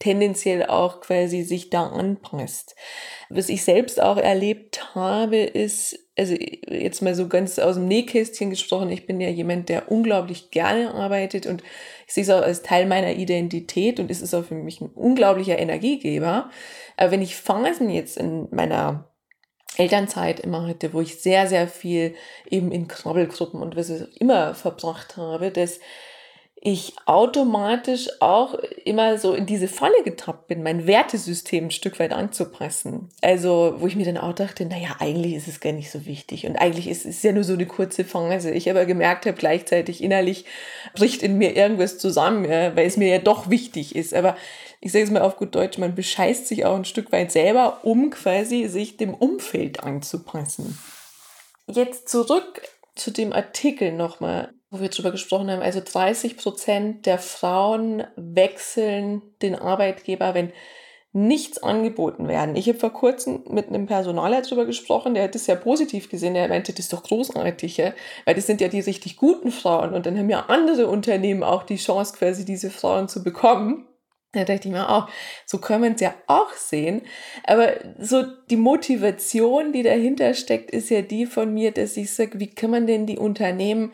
tendenziell 0.00 0.66
auch 0.66 1.02
quasi 1.02 1.42
sich 1.42 1.70
da 1.70 1.86
anpasst. 1.86 2.74
Was 3.28 3.48
ich 3.48 3.62
selbst 3.62 4.02
auch 4.02 4.16
erlebt 4.16 4.94
habe, 4.94 5.36
ist, 5.36 5.96
also 6.16 6.34
jetzt 6.34 7.02
mal 7.02 7.14
so 7.14 7.28
ganz 7.28 7.58
aus 7.60 7.76
dem 7.76 7.86
Nähkästchen 7.86 8.50
gesprochen, 8.50 8.90
ich 8.90 9.06
bin 9.06 9.20
ja 9.20 9.28
jemand, 9.28 9.68
der 9.68 9.92
unglaublich 9.92 10.50
gerne 10.50 10.92
arbeitet 10.94 11.46
und 11.46 11.62
ich 12.10 12.14
sehe 12.14 12.24
es 12.24 12.30
auch 12.30 12.42
als 12.42 12.62
Teil 12.62 12.86
meiner 12.86 13.12
Identität 13.12 14.00
und 14.00 14.10
es 14.10 14.20
ist 14.20 14.34
auch 14.34 14.44
für 14.44 14.56
mich 14.56 14.80
ein 14.80 14.88
unglaublicher 14.88 15.56
Energiegeber. 15.56 16.50
Aber 16.96 17.10
wenn 17.12 17.22
ich 17.22 17.36
Phasen 17.36 17.88
jetzt 17.88 18.16
in 18.16 18.48
meiner 18.50 19.08
Elternzeit 19.76 20.40
immer 20.40 20.66
hatte, 20.66 20.92
wo 20.92 21.00
ich 21.00 21.22
sehr, 21.22 21.46
sehr 21.46 21.68
viel 21.68 22.16
eben 22.50 22.72
in 22.72 22.88
Krabbelgruppen 22.88 23.62
und 23.62 23.76
was 23.76 23.90
ich 23.90 24.20
immer 24.20 24.56
verbracht 24.56 25.16
habe, 25.16 25.52
dass 25.52 25.78
ich 26.62 26.92
automatisch 27.06 28.10
auch 28.20 28.54
immer 28.84 29.16
so 29.16 29.32
in 29.32 29.46
diese 29.46 29.66
Falle 29.66 30.02
getappt 30.04 30.46
bin, 30.46 30.62
mein 30.62 30.86
Wertesystem 30.86 31.66
ein 31.66 31.70
Stück 31.70 31.98
weit 31.98 32.12
anzupassen. 32.12 33.08
Also, 33.22 33.76
wo 33.78 33.86
ich 33.86 33.96
mir 33.96 34.04
dann 34.04 34.18
auch 34.18 34.34
dachte, 34.34 34.66
naja, 34.66 34.96
eigentlich 34.98 35.34
ist 35.34 35.48
es 35.48 35.60
gar 35.60 35.72
nicht 35.72 35.90
so 35.90 36.04
wichtig 36.04 36.46
und 36.46 36.56
eigentlich 36.56 36.86
ist 36.86 37.06
es 37.06 37.22
ja 37.22 37.32
nur 37.32 37.44
so 37.44 37.54
eine 37.54 37.64
kurze 37.64 38.04
Phase. 38.04 38.50
Ich 38.50 38.68
aber 38.68 38.84
gemerkt 38.84 39.24
habe, 39.24 39.38
gleichzeitig 39.38 40.02
innerlich 40.02 40.44
bricht 40.94 41.22
in 41.22 41.38
mir 41.38 41.56
irgendwas 41.56 41.96
zusammen, 41.96 42.44
ja, 42.44 42.76
weil 42.76 42.86
es 42.86 42.98
mir 42.98 43.08
ja 43.08 43.18
doch 43.18 43.48
wichtig 43.48 43.96
ist. 43.96 44.12
Aber 44.12 44.36
ich 44.82 44.92
sage 44.92 45.04
es 45.06 45.10
mal 45.10 45.22
auf 45.22 45.38
gut 45.38 45.54
Deutsch, 45.54 45.78
man 45.78 45.94
bescheißt 45.94 46.46
sich 46.46 46.66
auch 46.66 46.76
ein 46.76 46.84
Stück 46.84 47.10
weit 47.10 47.32
selber, 47.32 47.80
um 47.84 48.10
quasi 48.10 48.66
sich 48.68 48.98
dem 48.98 49.14
Umfeld 49.14 49.82
anzupassen. 49.82 50.78
Jetzt 51.68 52.10
zurück 52.10 52.60
zu 52.96 53.10
dem 53.10 53.32
Artikel 53.32 53.92
nochmal, 53.92 54.52
wo 54.70 54.80
wir 54.80 54.88
drüber 54.88 55.10
gesprochen 55.10 55.50
haben. 55.50 55.62
Also 55.62 55.80
30 55.84 56.36
Prozent 56.36 57.06
der 57.06 57.18
Frauen 57.18 58.04
wechseln 58.16 59.22
den 59.42 59.56
Arbeitgeber, 59.56 60.34
wenn 60.34 60.52
nichts 61.12 61.60
angeboten 61.60 62.28
werden. 62.28 62.54
Ich 62.54 62.68
habe 62.68 62.78
vor 62.78 62.92
kurzem 62.92 63.42
mit 63.48 63.66
einem 63.66 63.86
Personaler 63.86 64.42
drüber 64.42 64.64
gesprochen, 64.64 65.14
der 65.14 65.24
hat 65.24 65.34
das 65.34 65.46
sehr 65.46 65.56
positiv 65.56 66.08
gesehen. 66.08 66.34
Der 66.34 66.48
meinte, 66.48 66.72
das 66.72 66.84
ist 66.84 66.92
doch 66.92 67.02
großartig, 67.02 67.78
ja? 67.78 67.92
weil 68.24 68.36
das 68.36 68.46
sind 68.46 68.60
ja 68.60 68.68
die 68.68 68.80
richtig 68.80 69.16
guten 69.16 69.50
Frauen 69.50 69.92
und 69.92 70.06
dann 70.06 70.16
haben 70.16 70.30
ja 70.30 70.46
andere 70.46 70.86
Unternehmen 70.86 71.42
auch 71.42 71.64
die 71.64 71.76
Chance, 71.76 72.14
quasi 72.16 72.44
diese 72.44 72.70
Frauen 72.70 73.08
zu 73.08 73.24
bekommen. 73.24 73.88
Da 74.32 74.44
dachte 74.44 74.68
ich 74.68 74.72
mir 74.72 74.88
auch, 74.88 75.08
so 75.44 75.58
können 75.58 75.82
wir 75.82 75.92
es 75.92 76.00
ja 76.00 76.14
auch 76.28 76.52
sehen. 76.52 77.02
Aber 77.42 77.72
so 77.98 78.22
die 78.48 78.56
Motivation, 78.56 79.72
die 79.72 79.82
dahinter 79.82 80.34
steckt, 80.34 80.70
ist 80.70 80.90
ja 80.90 81.02
die 81.02 81.26
von 81.26 81.52
mir, 81.52 81.72
dass 81.72 81.96
ich 81.96 82.14
sage, 82.14 82.38
wie 82.38 82.54
kann 82.54 82.70
man 82.70 82.86
denn 82.86 83.06
die 83.06 83.18
Unternehmen 83.18 83.92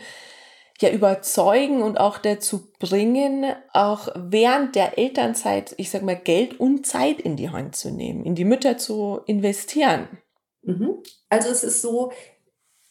ja 0.82 0.90
überzeugen 0.90 1.82
und 1.82 1.98
auch 1.98 2.18
dazu 2.18 2.68
bringen, 2.78 3.46
auch 3.72 4.08
während 4.14 4.74
der 4.74 4.98
Elternzeit, 4.98 5.74
ich 5.78 5.90
sag 5.90 6.02
mal, 6.02 6.16
Geld 6.16 6.60
und 6.60 6.86
Zeit 6.86 7.20
in 7.20 7.36
die 7.36 7.50
Hand 7.50 7.76
zu 7.76 7.90
nehmen, 7.90 8.24
in 8.24 8.34
die 8.34 8.44
Mütter 8.44 8.78
zu 8.78 9.20
investieren. 9.26 10.08
Mhm. 10.62 11.02
Also 11.28 11.48
es 11.48 11.64
ist 11.64 11.82
so, 11.82 12.12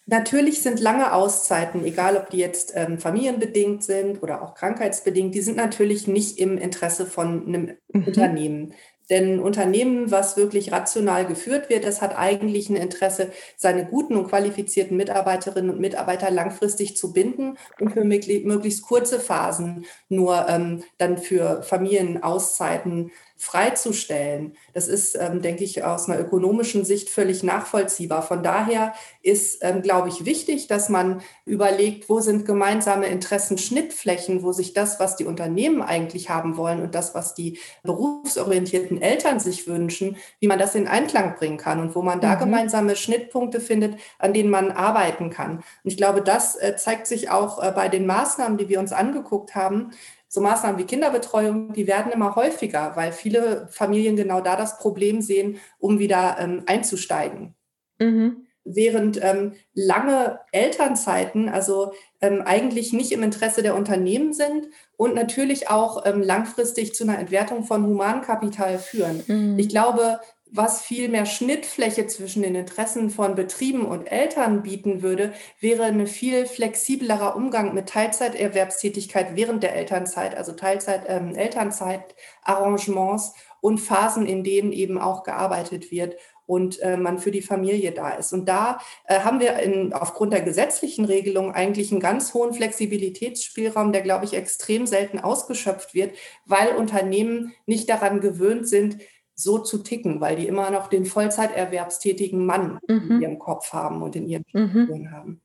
Natürlich 0.07 0.61
sind 0.61 0.79
lange 0.79 1.13
Auszeiten, 1.13 1.83
egal 1.83 2.15
ob 2.15 2.29
die 2.29 2.37
jetzt 2.37 2.73
ähm, 2.75 2.99
familienbedingt 2.99 3.83
sind 3.83 4.21
oder 4.21 4.43
auch 4.43 4.53
krankheitsbedingt, 4.53 5.33
die 5.33 5.41
sind 5.41 5.57
natürlich 5.57 6.07
nicht 6.07 6.37
im 6.37 6.59
Interesse 6.59 7.07
von 7.07 7.47
einem 7.47 7.77
mhm. 7.91 8.03
Unternehmen. 8.05 8.73
Denn 9.09 9.35
ein 9.35 9.39
Unternehmen, 9.39 10.11
was 10.11 10.37
wirklich 10.37 10.71
rational 10.71 11.25
geführt 11.25 11.69
wird, 11.69 11.85
das 11.85 12.01
hat 12.01 12.17
eigentlich 12.17 12.69
ein 12.69 12.75
Interesse, 12.75 13.31
seine 13.57 13.85
guten 13.85 14.15
und 14.15 14.27
qualifizierten 14.27 14.97
Mitarbeiterinnen 14.97 15.69
und 15.69 15.79
Mitarbeiter 15.79 16.31
langfristig 16.31 16.97
zu 16.97 17.13
binden 17.13 17.57
und 17.79 17.91
für 17.91 18.03
möglichst 18.03 18.81
kurze 18.83 19.19
Phasen 19.19 19.85
nur 20.09 20.47
ähm, 20.49 20.83
dann 20.97 21.17
für 21.17 21.61
Familienauszeiten 21.63 23.11
freizustellen. 23.37 24.55
Das 24.73 24.87
ist, 24.87 25.15
ähm, 25.15 25.41
denke 25.41 25.63
ich, 25.65 25.83
aus 25.83 26.07
einer 26.07 26.19
ökonomischen 26.19 26.85
Sicht 26.85 27.09
völlig 27.09 27.43
nachvollziehbar. 27.43 28.21
Von 28.21 28.43
daher 28.43 28.93
ist, 29.21 29.59
ähm, 29.61 29.81
glaube 29.81 30.07
ich, 30.07 30.25
wichtig, 30.25 30.67
dass 30.67 30.87
man 30.87 31.21
überlegt, 31.43 32.07
wo 32.07 32.21
sind 32.21 32.45
gemeinsame 32.45 33.07
Interessenschnittflächen, 33.07 34.41
wo 34.41 34.53
sich 34.53 34.73
das, 34.73 34.99
was 35.01 35.17
die 35.17 35.25
Unternehmen 35.25 35.81
eigentlich 35.81 36.29
haben 36.29 36.55
wollen 36.55 36.81
und 36.81 36.95
das, 36.95 37.13
was 37.13 37.35
die 37.35 37.59
berufsorientierten 37.83 38.94
Eltern 39.01 39.39
sich 39.39 39.67
wünschen, 39.67 40.17
wie 40.39 40.47
man 40.47 40.59
das 40.59 40.75
in 40.75 40.87
Einklang 40.87 41.35
bringen 41.35 41.57
kann 41.57 41.79
und 41.79 41.95
wo 41.95 42.01
man 42.01 42.21
da 42.21 42.35
mhm. 42.35 42.39
gemeinsame 42.39 42.95
Schnittpunkte 42.95 43.59
findet, 43.59 43.99
an 44.19 44.33
denen 44.33 44.49
man 44.49 44.71
arbeiten 44.71 45.29
kann. 45.29 45.57
Und 45.57 45.63
ich 45.83 45.97
glaube, 45.97 46.21
das 46.21 46.55
äh, 46.55 46.75
zeigt 46.75 47.07
sich 47.07 47.29
auch 47.29 47.61
äh, 47.61 47.71
bei 47.71 47.89
den 47.89 48.05
Maßnahmen, 48.05 48.57
die 48.57 48.69
wir 48.69 48.79
uns 48.79 48.91
angeguckt 48.91 49.55
haben, 49.55 49.91
so 50.27 50.41
Maßnahmen 50.41 50.77
wie 50.77 50.85
Kinderbetreuung, 50.85 51.71
die 51.73 51.87
werden 51.87 52.11
immer 52.11 52.35
häufiger, 52.35 52.95
weil 52.95 53.13
viele 53.13 53.67
Familien 53.69 54.17
genau 54.17 54.41
da 54.41 54.57
das 54.57 54.77
Problem 54.77 55.21
sehen, 55.21 55.59
um 55.79 55.97
wieder 55.97 56.37
ähm, 56.39 56.63
einzusteigen. 56.65 57.55
Mhm. 57.99 58.44
Während 58.67 59.23
ähm, 59.23 59.53
lange 59.75 60.39
Elternzeiten 60.51 61.49
also 61.49 61.93
ähm, 62.19 62.41
eigentlich 62.43 62.93
nicht 62.93 63.11
im 63.11 63.21
Interesse 63.21 63.61
der 63.61 63.75
Unternehmen 63.75 64.33
sind 64.33 64.65
und 64.97 65.13
natürlich 65.13 65.69
auch 65.69 66.03
ähm, 66.05 66.21
langfristig 66.23 66.95
zu 66.95 67.03
einer 67.03 67.19
Entwertung 67.19 67.63
von 67.63 67.85
Humankapital 67.85 68.79
führen. 68.79 69.23
Mhm. 69.27 69.59
Ich 69.59 69.69
glaube, 69.69 70.19
was 70.51 70.81
viel 70.81 71.09
mehr 71.09 71.25
Schnittfläche 71.25 72.07
zwischen 72.07 72.41
den 72.41 72.55
Interessen 72.55 73.09
von 73.09 73.35
Betrieben 73.35 73.85
und 73.85 74.05
Eltern 74.05 74.63
bieten 74.63 75.01
würde, 75.01 75.33
wäre 75.59 75.83
ein 75.83 76.07
viel 76.07 76.45
flexiblerer 76.45 77.35
Umgang 77.35 77.73
mit 77.73 77.89
Teilzeiterwerbstätigkeit 77.89 79.35
während 79.35 79.63
der 79.63 79.75
Elternzeit, 79.75 80.35
also 80.35 80.53
Teilzeit, 80.53 81.03
ähm, 81.07 81.35
Elternzeitarrangements 81.35 83.33
und 83.59 83.79
Phasen, 83.79 84.25
in 84.25 84.43
denen 84.43 84.71
eben 84.71 84.97
auch 84.97 85.23
gearbeitet 85.23 85.91
wird 85.91 86.15
und 86.45 86.79
äh, 86.81 86.97
man 86.97 87.17
für 87.17 87.31
die 87.31 87.41
Familie 87.41 87.91
da 87.91 88.11
ist. 88.11 88.33
Und 88.33 88.47
da 88.47 88.79
äh, 89.05 89.19
haben 89.21 89.39
wir 89.39 89.57
in, 89.59 89.93
aufgrund 89.93 90.33
der 90.33 90.41
gesetzlichen 90.41 91.05
Regelung 91.05 91.51
eigentlich 91.53 91.91
einen 91.91 92.01
ganz 92.01 92.33
hohen 92.33 92.53
Flexibilitätsspielraum, 92.53 93.91
der, 93.91 94.01
glaube 94.01 94.25
ich, 94.25 94.33
extrem 94.33 94.85
selten 94.85 95.19
ausgeschöpft 95.19 95.93
wird, 95.93 96.15
weil 96.45 96.75
Unternehmen 96.75 97.53
nicht 97.65 97.89
daran 97.89 98.21
gewöhnt 98.21 98.67
sind, 98.67 98.97
so 99.35 99.59
zu 99.59 99.79
ticken, 99.79 100.21
weil 100.21 100.37
die 100.37 100.47
immer 100.47 100.71
noch 100.71 100.87
den 100.87 101.05
Vollzeiterwerbstätigen 101.05 102.45
Mann 102.45 102.79
mhm. 102.87 103.11
in 103.11 103.21
ihrem 103.21 103.39
Kopf 103.39 103.73
haben 103.73 104.01
und 104.01 104.15
in 104.15 104.27
ihren 104.27 104.45
Strukturen 104.47 105.01
mhm. 105.01 105.11
haben. 105.11 105.41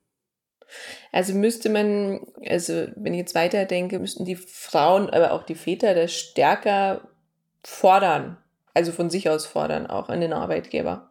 Also 1.11 1.35
müsste 1.35 1.69
man, 1.69 2.21
also 2.47 2.87
wenn 2.95 3.15
ich 3.15 3.19
jetzt 3.19 3.35
weiterdenke, 3.35 3.99
müssten 3.99 4.25
die 4.25 4.37
Frauen, 4.37 5.11
aber 5.11 5.33
auch 5.33 5.43
die 5.43 5.57
Väter 5.57 5.95
das 5.95 6.13
stärker 6.13 7.09
fordern, 7.65 8.39
also 8.75 8.93
von 8.93 9.11
sich 9.11 9.29
aus 9.29 9.47
fordern, 9.47 9.87
auch 9.87 10.09
an 10.09 10.21
den 10.21 10.33
Arbeitgeber. 10.33 11.11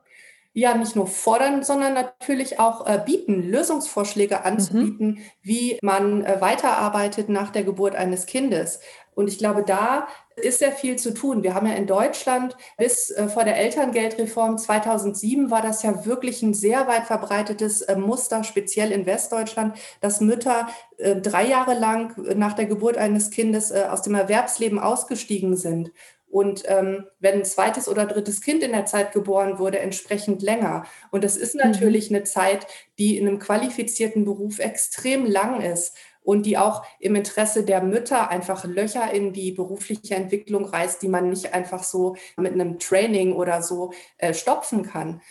Ja, 0.54 0.76
nicht 0.76 0.96
nur 0.96 1.06
fordern, 1.06 1.64
sondern 1.64 1.94
natürlich 1.94 2.60
auch 2.60 2.88
äh, 2.88 3.00
bieten, 3.06 3.44
Lösungsvorschläge 3.50 4.44
anzubieten, 4.46 5.08
mhm. 5.08 5.18
wie 5.44 5.78
man 5.84 6.26
äh, 6.26 6.42
weiterarbeitet 6.42 7.30
nach 7.30 7.52
der 7.52 7.64
Geburt 7.64 7.96
eines 7.96 8.26
Kindes. 8.26 8.80
Und 9.14 9.28
ich 9.28 9.38
glaube, 9.38 9.64
da 9.64 10.08
ist 10.38 10.60
sehr 10.60 10.72
viel 10.72 10.96
zu 10.96 11.14
tun. 11.14 11.44
Wir 11.44 11.54
haben 11.54 11.68
ja 11.68 11.74
in 11.74 11.88
Deutschland 11.88 12.56
bis 12.78 13.12
äh, 13.12 13.28
vor 13.28 13.44
der 13.44 13.58
Elterngeldreform 13.58 14.58
2007 14.58 15.52
war 15.52 15.62
das 15.62 15.84
ja 15.84 16.06
wirklich 16.06 16.42
ein 16.42 16.54
sehr 16.54 16.88
weit 16.88 17.06
verbreitetes 17.06 17.82
äh, 17.82 17.96
Muster, 17.96 18.44
speziell 18.44 18.92
in 18.92 19.06
Westdeutschland, 19.06 19.78
dass 20.02 20.22
Mütter 20.22 20.68
äh, 20.98 21.18
drei 21.18 21.46
Jahre 21.46 21.78
lang 21.78 22.16
nach 22.38 22.54
der 22.54 22.66
Geburt 22.66 22.98
eines 22.98 23.30
Kindes 23.30 23.72
aus 23.72 24.02
dem 24.02 24.16
Erwerbsleben 24.16 24.80
ausgestiegen 24.80 25.56
sind. 25.56 25.92
Und 26.30 26.64
ähm, 26.68 27.06
wenn 27.20 27.40
ein 27.40 27.46
zweites 27.46 27.88
oder 27.88 28.06
drittes 28.06 28.42
Kind 28.42 28.62
in 28.62 28.72
der 28.72 28.86
Zeit 28.86 29.14
geboren 29.14 29.58
wurde, 29.58 29.80
entsprechend 29.80 30.42
länger. 30.42 30.86
Und 31.12 31.24
das 31.24 31.38
ist 31.38 31.56
natürlich 31.56 32.10
mhm. 32.10 32.18
eine 32.18 32.26
Zeit, 32.26 32.68
die 33.00 33.18
in 33.18 33.28
einem 33.28 33.40
qualifizierten 33.40 34.26
Beruf 34.26 34.60
extrem 34.60 35.26
lang 35.26 35.62
ist 35.62 35.96
und 36.22 36.46
die 36.46 36.60
auch 36.60 36.86
im 37.00 37.16
Interesse 37.16 37.64
der 37.64 37.82
Mütter 37.82 38.30
einfach 38.30 38.64
Löcher 38.66 39.12
in 39.12 39.34
die 39.34 39.52
berufliche 39.52 40.14
Entwicklung 40.14 40.66
reißt, 40.66 41.02
die 41.02 41.08
man 41.08 41.30
nicht 41.30 41.56
einfach 41.56 41.84
so 41.84 42.16
mit 42.38 42.54
einem 42.54 42.78
Training 42.78 43.34
oder 43.34 43.64
so 43.64 43.94
äh, 44.20 44.36
stopfen 44.36 44.84
kann. 44.84 45.22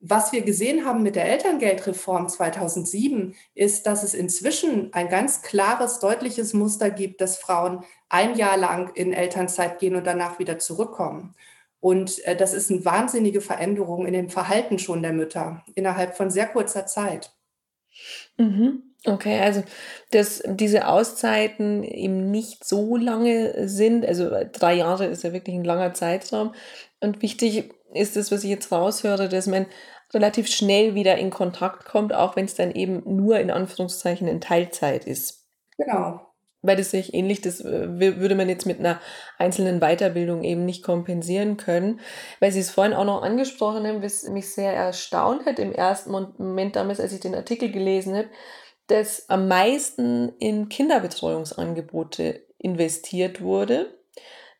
Was 0.00 0.32
wir 0.32 0.42
gesehen 0.42 0.84
haben 0.84 1.02
mit 1.02 1.16
der 1.16 1.24
Elterngeldreform 1.24 2.28
2007, 2.28 3.34
ist, 3.54 3.86
dass 3.86 4.04
es 4.04 4.14
inzwischen 4.14 4.92
ein 4.92 5.08
ganz 5.08 5.42
klares, 5.42 5.98
deutliches 5.98 6.54
Muster 6.54 6.90
gibt, 6.90 7.20
dass 7.20 7.38
Frauen 7.38 7.84
ein 8.08 8.36
Jahr 8.36 8.56
lang 8.56 8.94
in 8.94 9.12
Elternzeit 9.12 9.80
gehen 9.80 9.96
und 9.96 10.06
danach 10.06 10.38
wieder 10.38 10.58
zurückkommen. 10.58 11.34
Und 11.80 12.24
äh, 12.24 12.36
das 12.36 12.54
ist 12.54 12.70
eine 12.70 12.84
wahnsinnige 12.84 13.40
Veränderung 13.40 14.06
in 14.06 14.12
dem 14.12 14.30
Verhalten 14.30 14.78
schon 14.78 15.02
der 15.02 15.12
Mütter 15.12 15.64
innerhalb 15.74 16.16
von 16.16 16.30
sehr 16.30 16.46
kurzer 16.46 16.86
Zeit. 16.86 17.32
Mhm. 18.36 18.82
Okay, 19.04 19.38
also 19.40 19.62
dass 20.10 20.42
diese 20.44 20.88
Auszeiten 20.88 21.84
eben 21.84 22.32
nicht 22.32 22.64
so 22.64 22.96
lange 22.96 23.68
sind, 23.68 24.04
also 24.04 24.28
drei 24.52 24.74
Jahre 24.74 25.06
ist 25.06 25.22
ja 25.22 25.32
wirklich 25.32 25.54
ein 25.54 25.64
langer 25.64 25.94
Zeitraum. 25.94 26.52
Und 27.00 27.22
wichtig 27.22 27.70
ist 27.94 28.16
das, 28.16 28.30
was 28.32 28.44
ich 28.44 28.50
jetzt 28.50 28.72
raushöre, 28.72 29.28
dass 29.28 29.46
man 29.46 29.66
relativ 30.12 30.48
schnell 30.48 30.94
wieder 30.94 31.18
in 31.18 31.30
Kontakt 31.30 31.84
kommt, 31.84 32.14
auch 32.14 32.36
wenn 32.36 32.46
es 32.46 32.54
dann 32.54 32.72
eben 32.72 33.02
nur 33.04 33.38
in 33.38 33.50
Anführungszeichen 33.50 34.26
in 34.26 34.40
Teilzeit 34.40 35.06
ist. 35.06 35.46
Genau. 35.76 36.20
Weil 36.60 36.76
das 36.76 36.90
sich 36.90 37.14
ähnlich, 37.14 37.40
das 37.40 37.60
äh, 37.60 38.00
würde 38.00 38.34
man 38.34 38.48
jetzt 38.48 38.66
mit 38.66 38.80
einer 38.80 39.00
einzelnen 39.38 39.78
Weiterbildung 39.78 40.42
eben 40.42 40.64
nicht 40.64 40.82
kompensieren 40.82 41.56
können. 41.56 42.00
Weil 42.40 42.50
Sie 42.50 42.60
es 42.60 42.70
vorhin 42.70 42.94
auch 42.94 43.04
noch 43.04 43.22
angesprochen 43.22 43.86
haben, 43.86 44.02
was 44.02 44.24
mich 44.24 44.52
sehr 44.52 44.72
erstaunt 44.72 45.46
hat 45.46 45.58
im 45.60 45.72
ersten 45.72 46.10
Moment 46.10 46.74
damals, 46.74 46.98
als 46.98 47.12
ich 47.12 47.20
den 47.20 47.36
Artikel 47.36 47.70
gelesen 47.70 48.16
habe, 48.16 48.28
dass 48.88 49.28
am 49.28 49.46
meisten 49.46 50.32
in 50.40 50.68
Kinderbetreuungsangebote 50.68 52.42
investiert 52.58 53.40
wurde. 53.40 53.97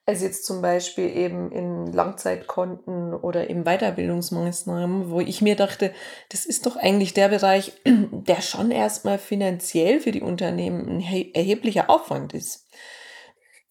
Also 0.09 0.25
jetzt 0.25 0.47
zum 0.47 0.63
Beispiel 0.63 1.15
eben 1.15 1.53
in 1.53 1.93
Langzeitkonten 1.93 3.13
oder 3.13 3.51
in 3.51 3.65
Weiterbildungsmaßnahmen, 3.65 5.11
wo 5.11 5.21
ich 5.21 5.43
mir 5.43 5.55
dachte, 5.55 5.93
das 6.31 6.47
ist 6.47 6.65
doch 6.65 6.77
eigentlich 6.77 7.13
der 7.13 7.29
Bereich, 7.29 7.75
der 7.85 8.41
schon 8.41 8.71
erstmal 8.71 9.19
finanziell 9.19 10.01
für 10.01 10.11
die 10.11 10.23
Unternehmen 10.23 10.89
ein 10.89 11.01
erheblicher 11.35 11.91
Aufwand 11.91 12.33
ist. 12.33 12.67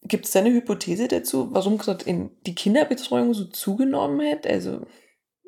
Gibt 0.02 0.26
es 0.26 0.30
da 0.30 0.38
eine 0.38 0.52
Hypothese 0.52 1.08
dazu, 1.08 1.48
warum 1.50 1.76
gerade 1.76 2.04
die 2.46 2.54
Kinderbetreuung 2.54 3.34
so 3.34 3.46
zugenommen 3.46 4.24
hat? 4.30 4.46
Also 4.46 4.82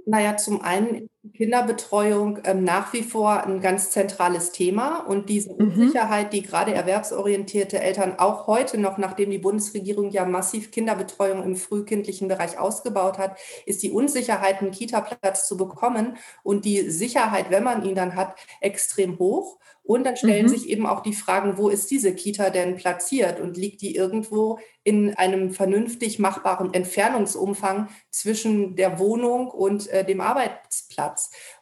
naja, 0.07 0.37
zum 0.38 0.61
einen 0.61 1.09
Kinderbetreuung 1.35 2.38
ähm, 2.44 2.64
nach 2.64 2.94
wie 2.94 3.02
vor 3.02 3.44
ein 3.44 3.61
ganz 3.61 3.90
zentrales 3.90 4.52
Thema 4.52 5.00
und 5.00 5.28
diese 5.28 5.52
mhm. 5.52 5.68
Unsicherheit, 5.68 6.33
die 6.33 6.40
gerade 6.40 6.72
erwerbsorientierte 6.72 7.78
Eltern 7.78 8.18
auch 8.18 8.46
heute 8.46 8.78
noch, 8.78 8.96
nachdem 8.96 9.30
die 9.30 9.38
Bundesregierung 9.38 10.11
ja 10.11 10.24
massiv 10.24 10.70
Kinderbetreuung 10.70 11.42
im 11.42 11.56
frühkindlichen 11.56 12.28
Bereich 12.28 12.59
ausgebaut 12.59 13.18
hat, 13.18 13.38
ist 13.66 13.83
die 13.83 13.90
Unsicherheit, 13.90 14.62
einen 14.62 14.70
Kita-Platz 14.70 15.46
zu 15.46 15.59
bekommen 15.59 16.16
und 16.42 16.64
die 16.64 16.88
Sicherheit, 16.90 17.50
wenn 17.50 17.64
man 17.64 17.85
ihn 17.85 17.94
dann 17.94 18.16
hat, 18.16 18.37
extrem 18.62 19.18
hoch. 19.18 19.59
Und 19.83 20.04
dann 20.04 20.16
stellen 20.16 20.46
mhm. 20.46 20.50
sich 20.50 20.68
eben 20.68 20.87
auch 20.87 21.00
die 21.00 21.14
Fragen, 21.14 21.56
wo 21.56 21.68
ist 21.68 21.90
diese 21.90 22.14
Kita 22.14 22.50
denn 22.50 22.76
platziert 22.76 23.40
und 23.40 23.56
liegt 23.56 23.83
die 23.83 23.96
irgendwo 23.96 24.59
in 24.85 25.14
einem 25.14 25.50
vernünftig 25.50 26.18
machbaren 26.18 26.72
Entfernungsumfang 26.72 27.88
zwischen 28.11 28.76
der 28.76 28.98
Wohnung 28.98 29.48
und 29.48 29.88
äh, 29.88 30.04
dem 30.04 30.20
Arbeitsplatz. 30.20 31.09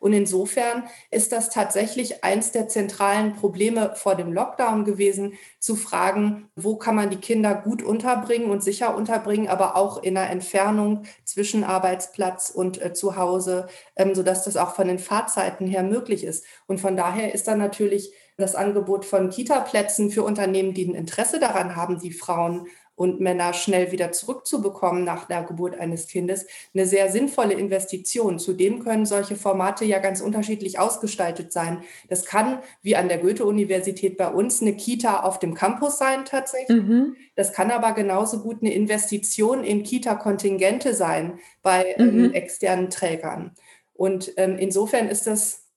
Und 0.00 0.12
insofern 0.12 0.84
ist 1.10 1.32
das 1.32 1.50
tatsächlich 1.50 2.24
eins 2.24 2.52
der 2.52 2.68
zentralen 2.68 3.34
Probleme 3.34 3.92
vor 3.94 4.14
dem 4.14 4.32
Lockdown 4.32 4.84
gewesen, 4.84 5.34
zu 5.58 5.76
fragen, 5.76 6.50
wo 6.56 6.76
kann 6.76 6.94
man 6.94 7.10
die 7.10 7.16
Kinder 7.16 7.54
gut 7.54 7.82
unterbringen 7.82 8.50
und 8.50 8.62
sicher 8.62 8.96
unterbringen, 8.96 9.48
aber 9.48 9.76
auch 9.76 10.02
in 10.02 10.16
einer 10.16 10.30
Entfernung 10.30 11.04
zwischen 11.24 11.64
Arbeitsplatz 11.64 12.50
und 12.50 12.80
äh, 12.80 12.92
zu 12.92 13.16
Hause, 13.16 13.68
ähm, 13.96 14.14
sodass 14.14 14.44
das 14.44 14.56
auch 14.56 14.74
von 14.74 14.88
den 14.88 14.98
Fahrzeiten 14.98 15.66
her 15.66 15.82
möglich 15.82 16.24
ist. 16.24 16.44
Und 16.66 16.80
von 16.80 16.96
daher 16.96 17.34
ist 17.34 17.48
dann 17.48 17.58
natürlich 17.58 18.12
das 18.36 18.54
Angebot 18.54 19.04
von 19.04 19.30
Kita-Plätzen 19.30 20.10
für 20.10 20.22
Unternehmen, 20.22 20.72
die 20.72 20.86
ein 20.86 20.94
Interesse 20.94 21.40
daran 21.40 21.74
haben, 21.74 21.98
die 21.98 22.12
Frauen 22.12 22.68
und 22.98 23.20
Männer 23.20 23.52
schnell 23.52 23.92
wieder 23.92 24.10
zurückzubekommen 24.10 25.04
nach 25.04 25.26
der 25.26 25.44
Geburt 25.44 25.78
eines 25.78 26.08
Kindes, 26.08 26.46
eine 26.74 26.84
sehr 26.84 27.12
sinnvolle 27.12 27.54
Investition. 27.54 28.40
Zudem 28.40 28.82
können 28.82 29.06
solche 29.06 29.36
Formate 29.36 29.84
ja 29.84 30.00
ganz 30.00 30.20
unterschiedlich 30.20 30.80
ausgestaltet 30.80 31.52
sein. 31.52 31.84
Das 32.08 32.24
kann, 32.24 32.58
wie 32.82 32.96
an 32.96 33.06
der 33.06 33.18
Goethe-Universität 33.18 34.16
bei 34.16 34.28
uns, 34.28 34.60
eine 34.60 34.74
Kita 34.74 35.20
auf 35.20 35.38
dem 35.38 35.54
Campus 35.54 35.96
sein 35.98 36.24
tatsächlich. 36.24 36.82
Mhm. 36.82 37.14
Das 37.36 37.52
kann 37.52 37.70
aber 37.70 37.92
genauso 37.92 38.40
gut 38.40 38.62
eine 38.62 38.74
Investition 38.74 39.62
in 39.62 39.84
Kita-Kontingente 39.84 40.92
sein 40.92 41.38
bei 41.62 41.94
ähm, 41.98 42.26
mhm. 42.26 42.32
externen 42.32 42.90
Trägern. 42.90 43.52
Und 43.94 44.32
ähm, 44.36 44.56
insofern 44.58 45.08
ist 45.08 45.28
das 45.28 45.67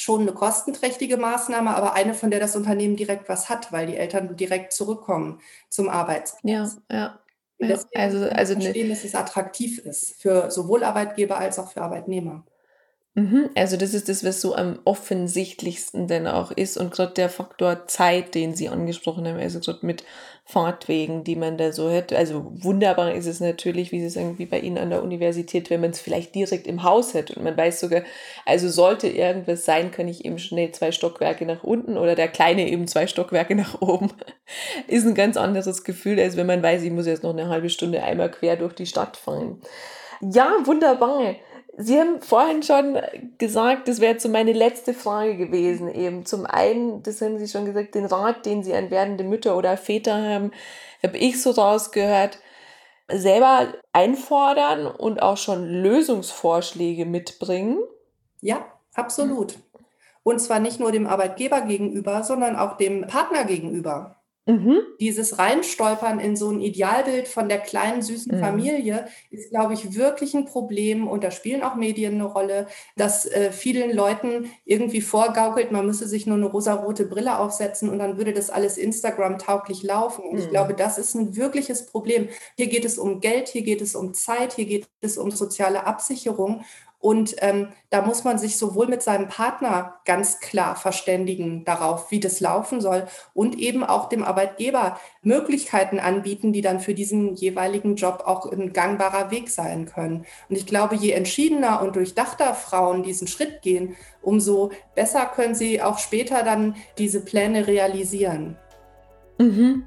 schon 0.00 0.22
eine 0.22 0.32
kostenträchtige 0.32 1.16
Maßnahme, 1.16 1.74
aber 1.76 1.94
eine, 1.94 2.14
von 2.14 2.30
der 2.30 2.40
das 2.40 2.56
Unternehmen 2.56 2.96
direkt 2.96 3.28
was 3.28 3.48
hat, 3.48 3.72
weil 3.72 3.86
die 3.86 3.96
Eltern 3.96 4.36
direkt 4.36 4.72
zurückkommen 4.72 5.40
zum 5.68 5.88
Arbeitsplatz. 5.88 6.42
Ja, 6.42 6.68
ja. 6.90 7.18
ja 7.58 7.78
also, 7.94 8.24
also 8.28 8.54
verstehen, 8.54 8.88
dass 8.88 9.04
es 9.04 9.14
attraktiv 9.14 9.78
ist 9.78 10.20
für 10.20 10.50
sowohl 10.50 10.84
Arbeitgeber 10.84 11.38
als 11.38 11.58
auch 11.58 11.70
für 11.70 11.82
Arbeitnehmer. 11.82 12.44
Mhm, 13.14 13.50
also 13.56 13.76
das 13.76 13.92
ist 13.92 14.08
das, 14.08 14.24
was 14.24 14.40
so 14.40 14.54
am 14.54 14.78
offensichtlichsten 14.84 16.06
denn 16.06 16.28
auch 16.28 16.52
ist 16.52 16.76
und 16.76 16.92
gerade 16.92 17.12
der 17.12 17.28
Faktor 17.28 17.86
Zeit, 17.88 18.34
den 18.34 18.54
Sie 18.54 18.68
angesprochen 18.68 19.26
haben, 19.26 19.38
also 19.38 19.58
gerade 19.58 19.84
mit 19.84 20.04
Fahrtwegen, 20.50 21.24
die 21.24 21.36
man 21.36 21.56
da 21.56 21.72
so 21.72 21.90
hätte. 21.90 22.18
Also 22.18 22.50
wunderbar 22.54 23.14
ist 23.14 23.26
es 23.26 23.40
natürlich, 23.40 23.92
wie 23.92 24.00
Sie 24.00 24.10
sagen, 24.10 24.38
wie 24.38 24.46
bei 24.46 24.58
Ihnen 24.58 24.78
an 24.78 24.90
der 24.90 25.02
Universität, 25.02 25.70
wenn 25.70 25.80
man 25.80 25.90
es 25.90 26.00
vielleicht 26.00 26.34
direkt 26.34 26.66
im 26.66 26.82
Haus 26.82 27.14
hätte 27.14 27.34
und 27.34 27.44
man 27.44 27.56
weiß 27.56 27.80
sogar, 27.80 28.02
also 28.46 28.68
sollte 28.68 29.08
irgendwas 29.08 29.64
sein, 29.64 29.90
kann 29.90 30.08
ich 30.08 30.24
eben 30.24 30.38
schnell 30.38 30.72
zwei 30.72 30.92
Stockwerke 30.92 31.46
nach 31.46 31.62
unten 31.62 31.96
oder 31.96 32.14
der 32.14 32.28
Kleine 32.28 32.68
eben 32.68 32.88
zwei 32.88 33.06
Stockwerke 33.06 33.54
nach 33.54 33.80
oben. 33.80 34.10
ist 34.88 35.06
ein 35.06 35.14
ganz 35.14 35.36
anderes 35.36 35.84
Gefühl, 35.84 36.18
als 36.18 36.36
wenn 36.36 36.46
man 36.46 36.62
weiß, 36.62 36.82
ich 36.82 36.90
muss 36.90 37.06
jetzt 37.06 37.22
noch 37.22 37.30
eine 37.30 37.48
halbe 37.48 37.70
Stunde 37.70 38.02
einmal 38.02 38.30
quer 38.30 38.56
durch 38.56 38.74
die 38.74 38.86
Stadt 38.86 39.16
fahren. 39.16 39.60
Ja, 40.20 40.52
wunderbar. 40.64 41.36
Sie 41.76 41.98
haben 41.98 42.20
vorhin 42.20 42.62
schon 42.62 42.98
gesagt, 43.38 43.88
das 43.88 44.00
wäre 44.00 44.18
so 44.18 44.28
meine 44.28 44.52
letzte 44.52 44.92
Frage 44.92 45.36
gewesen. 45.36 45.88
Eben 45.88 46.26
zum 46.26 46.46
einen, 46.46 47.02
das 47.02 47.20
haben 47.20 47.38
Sie 47.38 47.48
schon 47.48 47.64
gesagt, 47.64 47.94
den 47.94 48.06
Rat, 48.06 48.44
den 48.44 48.62
Sie 48.62 48.74
an 48.74 48.90
werdende 48.90 49.24
Mütter 49.24 49.56
oder 49.56 49.76
Väter 49.76 50.14
haben, 50.14 50.50
habe 51.02 51.16
ich 51.16 51.40
so 51.40 51.50
rausgehört, 51.50 52.38
selber 53.08 53.72
einfordern 53.92 54.86
und 54.86 55.22
auch 55.22 55.36
schon 55.36 55.66
Lösungsvorschläge 55.66 57.06
mitbringen. 57.06 57.78
Ja, 58.40 58.64
absolut. 58.94 59.58
Und 60.22 60.38
zwar 60.40 60.60
nicht 60.60 60.80
nur 60.80 60.92
dem 60.92 61.06
Arbeitgeber 61.06 61.62
gegenüber, 61.62 62.22
sondern 62.22 62.56
auch 62.56 62.76
dem 62.76 63.06
Partner 63.06 63.44
gegenüber. 63.44 64.19
Mhm. 64.50 64.80
Dieses 64.98 65.38
Reinstolpern 65.38 66.18
in 66.18 66.36
so 66.36 66.50
ein 66.50 66.60
Idealbild 66.60 67.28
von 67.28 67.48
der 67.48 67.58
kleinen, 67.58 68.02
süßen 68.02 68.36
mhm. 68.36 68.40
Familie 68.40 69.06
ist, 69.30 69.50
glaube 69.50 69.74
ich, 69.74 69.94
wirklich 69.94 70.34
ein 70.34 70.44
Problem. 70.44 71.06
Und 71.06 71.22
da 71.22 71.30
spielen 71.30 71.62
auch 71.62 71.76
Medien 71.76 72.14
eine 72.14 72.24
Rolle, 72.24 72.66
dass 72.96 73.26
äh, 73.26 73.52
vielen 73.52 73.94
Leuten 73.94 74.50
irgendwie 74.64 75.00
vorgaukelt, 75.00 75.72
man 75.72 75.86
müsse 75.86 76.08
sich 76.08 76.26
nur 76.26 76.36
eine 76.36 76.46
rosarote 76.46 77.04
Brille 77.04 77.38
aufsetzen 77.38 77.88
und 77.88 77.98
dann 77.98 78.16
würde 78.16 78.32
das 78.32 78.50
alles 78.50 78.76
Instagram-tauglich 78.76 79.82
laufen. 79.82 80.24
Und 80.24 80.32
mhm. 80.32 80.38
ich 80.38 80.50
glaube, 80.50 80.74
das 80.74 80.98
ist 80.98 81.14
ein 81.14 81.36
wirkliches 81.36 81.86
Problem. 81.86 82.28
Hier 82.56 82.66
geht 82.66 82.84
es 82.84 82.98
um 82.98 83.20
Geld, 83.20 83.48
hier 83.48 83.62
geht 83.62 83.80
es 83.80 83.94
um 83.94 84.14
Zeit, 84.14 84.54
hier 84.54 84.66
geht 84.66 84.88
es 85.00 85.18
um 85.18 85.30
soziale 85.30 85.86
Absicherung. 85.86 86.64
Und 87.00 87.36
ähm, 87.38 87.68
da 87.88 88.02
muss 88.02 88.24
man 88.24 88.38
sich 88.38 88.58
sowohl 88.58 88.86
mit 88.86 89.02
seinem 89.02 89.28
Partner 89.28 89.94
ganz 90.04 90.38
klar 90.38 90.76
verständigen 90.76 91.64
darauf, 91.64 92.10
wie 92.10 92.20
das 92.20 92.40
laufen 92.40 92.82
soll 92.82 93.06
und 93.32 93.58
eben 93.58 93.82
auch 93.82 94.10
dem 94.10 94.22
Arbeitgeber 94.22 95.00
Möglichkeiten 95.22 95.98
anbieten, 95.98 96.52
die 96.52 96.60
dann 96.60 96.78
für 96.78 96.92
diesen 96.92 97.34
jeweiligen 97.36 97.96
Job 97.96 98.24
auch 98.26 98.52
ein 98.52 98.74
gangbarer 98.74 99.30
Weg 99.30 99.48
sein 99.48 99.86
können. 99.86 100.26
Und 100.50 100.56
ich 100.56 100.66
glaube, 100.66 100.94
je 100.94 101.12
entschiedener 101.12 101.80
und 101.80 101.96
durchdachter 101.96 102.54
Frauen 102.54 103.02
diesen 103.02 103.26
Schritt 103.26 103.62
gehen, 103.62 103.96
umso 104.20 104.70
besser 104.94 105.24
können 105.24 105.54
sie 105.54 105.80
auch 105.80 105.98
später 105.98 106.42
dann 106.42 106.76
diese 106.98 107.24
Pläne 107.24 107.66
realisieren. 107.66 108.58
Mhm. 109.38 109.84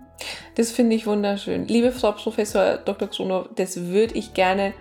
Das 0.55 0.71
finde 0.71 0.95
ich 0.95 1.05
wunderschön. 1.05 1.67
Liebe 1.67 1.91
Frau 1.91 2.11
Professor 2.13 2.77
Dr. 2.77 3.07
Krono, 3.07 3.47
das 3.55 3.79
würde 3.87 4.15
ich 4.15 4.33
gerne 4.33 4.73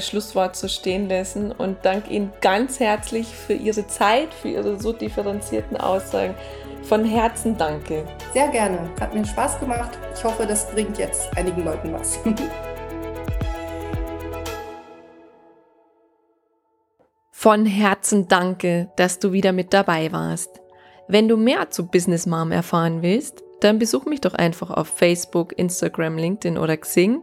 Schlusswort 0.00 0.54
zu 0.54 0.68
stehen 0.68 1.08
lassen 1.08 1.50
und 1.50 1.78
danke 1.82 2.10
Ihnen 2.10 2.32
ganz 2.40 2.78
herzlich 2.78 3.26
für 3.26 3.54
Ihre 3.54 3.86
Zeit, 3.86 4.34
für 4.34 4.48
Ihre 4.48 4.78
so 4.78 4.92
differenzierten 4.92 5.78
Aussagen. 5.78 6.34
Von 6.82 7.04
Herzen 7.04 7.56
danke. 7.56 8.04
Sehr 8.32 8.48
gerne. 8.48 8.90
Hat 9.00 9.14
mir 9.14 9.24
Spaß 9.24 9.58
gemacht. 9.60 9.98
Ich 10.14 10.22
hoffe, 10.22 10.46
das 10.46 10.70
bringt 10.70 10.98
jetzt 10.98 11.36
einigen 11.36 11.64
Leuten 11.64 11.92
was. 11.92 12.18
Von 17.30 17.66
Herzen 17.66 18.26
danke, 18.28 18.90
dass 18.96 19.20
du 19.20 19.32
wieder 19.32 19.52
mit 19.52 19.72
dabei 19.72 20.10
warst. 20.12 20.60
Wenn 21.06 21.28
du 21.28 21.36
mehr 21.36 21.70
zu 21.70 21.86
Business 21.86 22.26
Mom 22.26 22.52
erfahren 22.52 23.00
willst, 23.00 23.44
dann 23.60 23.78
besuch 23.78 24.06
mich 24.06 24.20
doch 24.20 24.34
einfach 24.34 24.70
auf 24.70 24.88
Facebook, 24.88 25.56
Instagram, 25.56 26.18
LinkedIn 26.18 26.58
oder 26.58 26.76
Xing 26.76 27.22